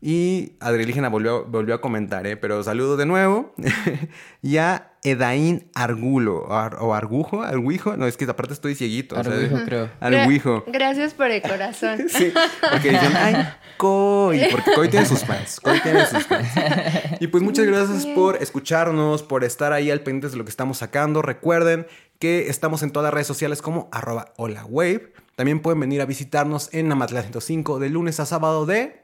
[0.00, 2.36] Y Adrielígena volvió, volvió a comentar, ¿eh?
[2.36, 3.54] pero saludos de nuevo.
[4.42, 6.38] y a Edaín Argulo.
[6.48, 7.96] O, Ar- o Argujo, Arguijo.
[7.96, 9.14] No, es que aparte estoy cieguito.
[9.14, 9.90] o sea, Arguijo, creo.
[10.00, 10.64] Arguijo.
[10.66, 12.00] Gra- Gracias por el corazón.
[12.08, 12.32] Sí,
[12.68, 13.46] porque dicen, ay,
[13.82, 16.48] Coy, porque Coy tiene sus fans, Coy tiene sus fans.
[17.18, 20.78] Y pues muchas gracias por escucharnos, por estar ahí al pendiente de lo que estamos
[20.78, 21.20] sacando.
[21.20, 21.88] Recuerden
[22.20, 25.12] que estamos en todas las redes sociales como arroba hola wave.
[25.34, 29.01] También pueden venir a visitarnos en Namatlán 105 de lunes a sábado de...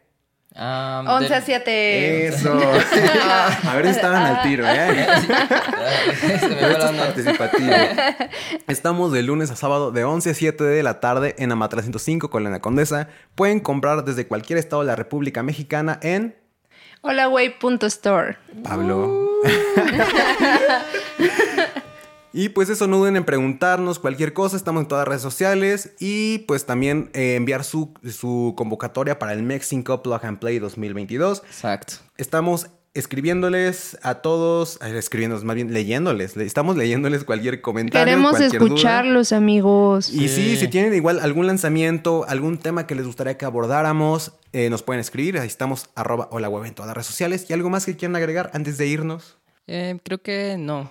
[0.61, 2.27] Ah, 11 a del- 7.
[2.27, 2.53] Eso.
[3.69, 5.07] a ver si estaban al tiro, ¿eh?
[6.21, 8.31] Se me Pero fue esto la es.
[8.67, 12.29] Estamos de lunes a sábado de 11 a 7 de la tarde en Amatla 105
[12.31, 13.09] con la Condesa.
[13.37, 16.35] Pueden comprar desde cualquier estado de la República Mexicana en
[17.03, 18.37] Holaway.store.
[18.65, 19.29] Pablo.
[22.41, 24.57] Y pues eso, no duden en preguntarnos cualquier cosa.
[24.57, 25.95] Estamos en todas las redes sociales.
[25.99, 31.43] Y pues también eh, enviar su, su convocatoria para el Mexico Plug and Play 2022.
[31.47, 31.95] Exacto.
[32.16, 36.36] Estamos escribiéndoles a todos, escribiéndoles, más bien leyéndoles.
[36.36, 38.05] Le- Estamos leyéndoles cualquier comentario.
[38.05, 38.68] Queremos cualquier duda.
[38.74, 40.09] escucharlos, amigos.
[40.11, 40.51] Y sí.
[40.51, 40.57] Sí.
[40.59, 45.01] si tienen igual algún lanzamiento, algún tema que les gustaría que abordáramos, eh, nos pueden
[45.01, 45.39] escribir.
[45.39, 47.47] Ahí estamos, arroba hola web en todas las redes sociales.
[47.49, 49.36] ¿Y algo más que quieran agregar antes de irnos?
[49.66, 50.89] Eh, creo que no.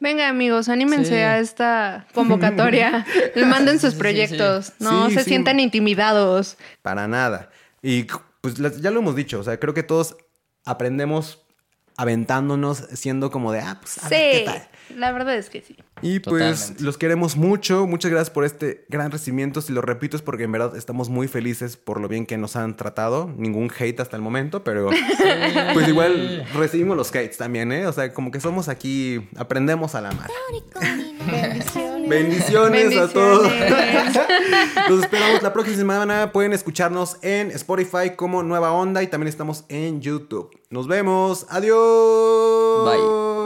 [0.00, 1.14] Venga, amigos, anímense Sí.
[1.14, 3.06] a esta convocatoria.
[3.46, 4.72] Manden sus Sí, sí, sí, proyectos.
[4.80, 6.56] No se sientan intimidados.
[6.82, 7.50] Para nada.
[7.82, 8.06] Y
[8.40, 10.16] pues ya lo hemos dicho, o sea, creo que todos
[10.64, 11.42] aprendemos
[11.96, 14.98] aventándonos, siendo como de, ah, pues a ver qué Sí, tal.
[14.98, 15.76] la verdad es que sí.
[16.02, 16.82] Y pues Totalmente.
[16.84, 17.86] los queremos mucho.
[17.86, 19.60] Muchas gracias por este gran recibimiento.
[19.60, 22.56] Si lo repito es porque en verdad estamos muy felices por lo bien que nos
[22.56, 23.30] han tratado.
[23.36, 24.90] Ningún hate hasta el momento, pero
[25.74, 27.86] pues igual recibimos los hates también, ¿eh?
[27.86, 30.30] O sea, como que somos aquí, aprendemos a la mar.
[31.30, 32.08] Bendiciones.
[32.08, 33.42] Bendiciones, a todos.
[33.42, 34.30] Bendiciones.
[34.88, 36.32] Los esperamos la próxima semana.
[36.32, 40.50] Pueden escucharnos en Spotify como Nueva Onda y también estamos en YouTube.
[40.70, 41.46] Nos vemos.
[41.50, 42.84] Adiós.
[42.84, 43.39] Bye.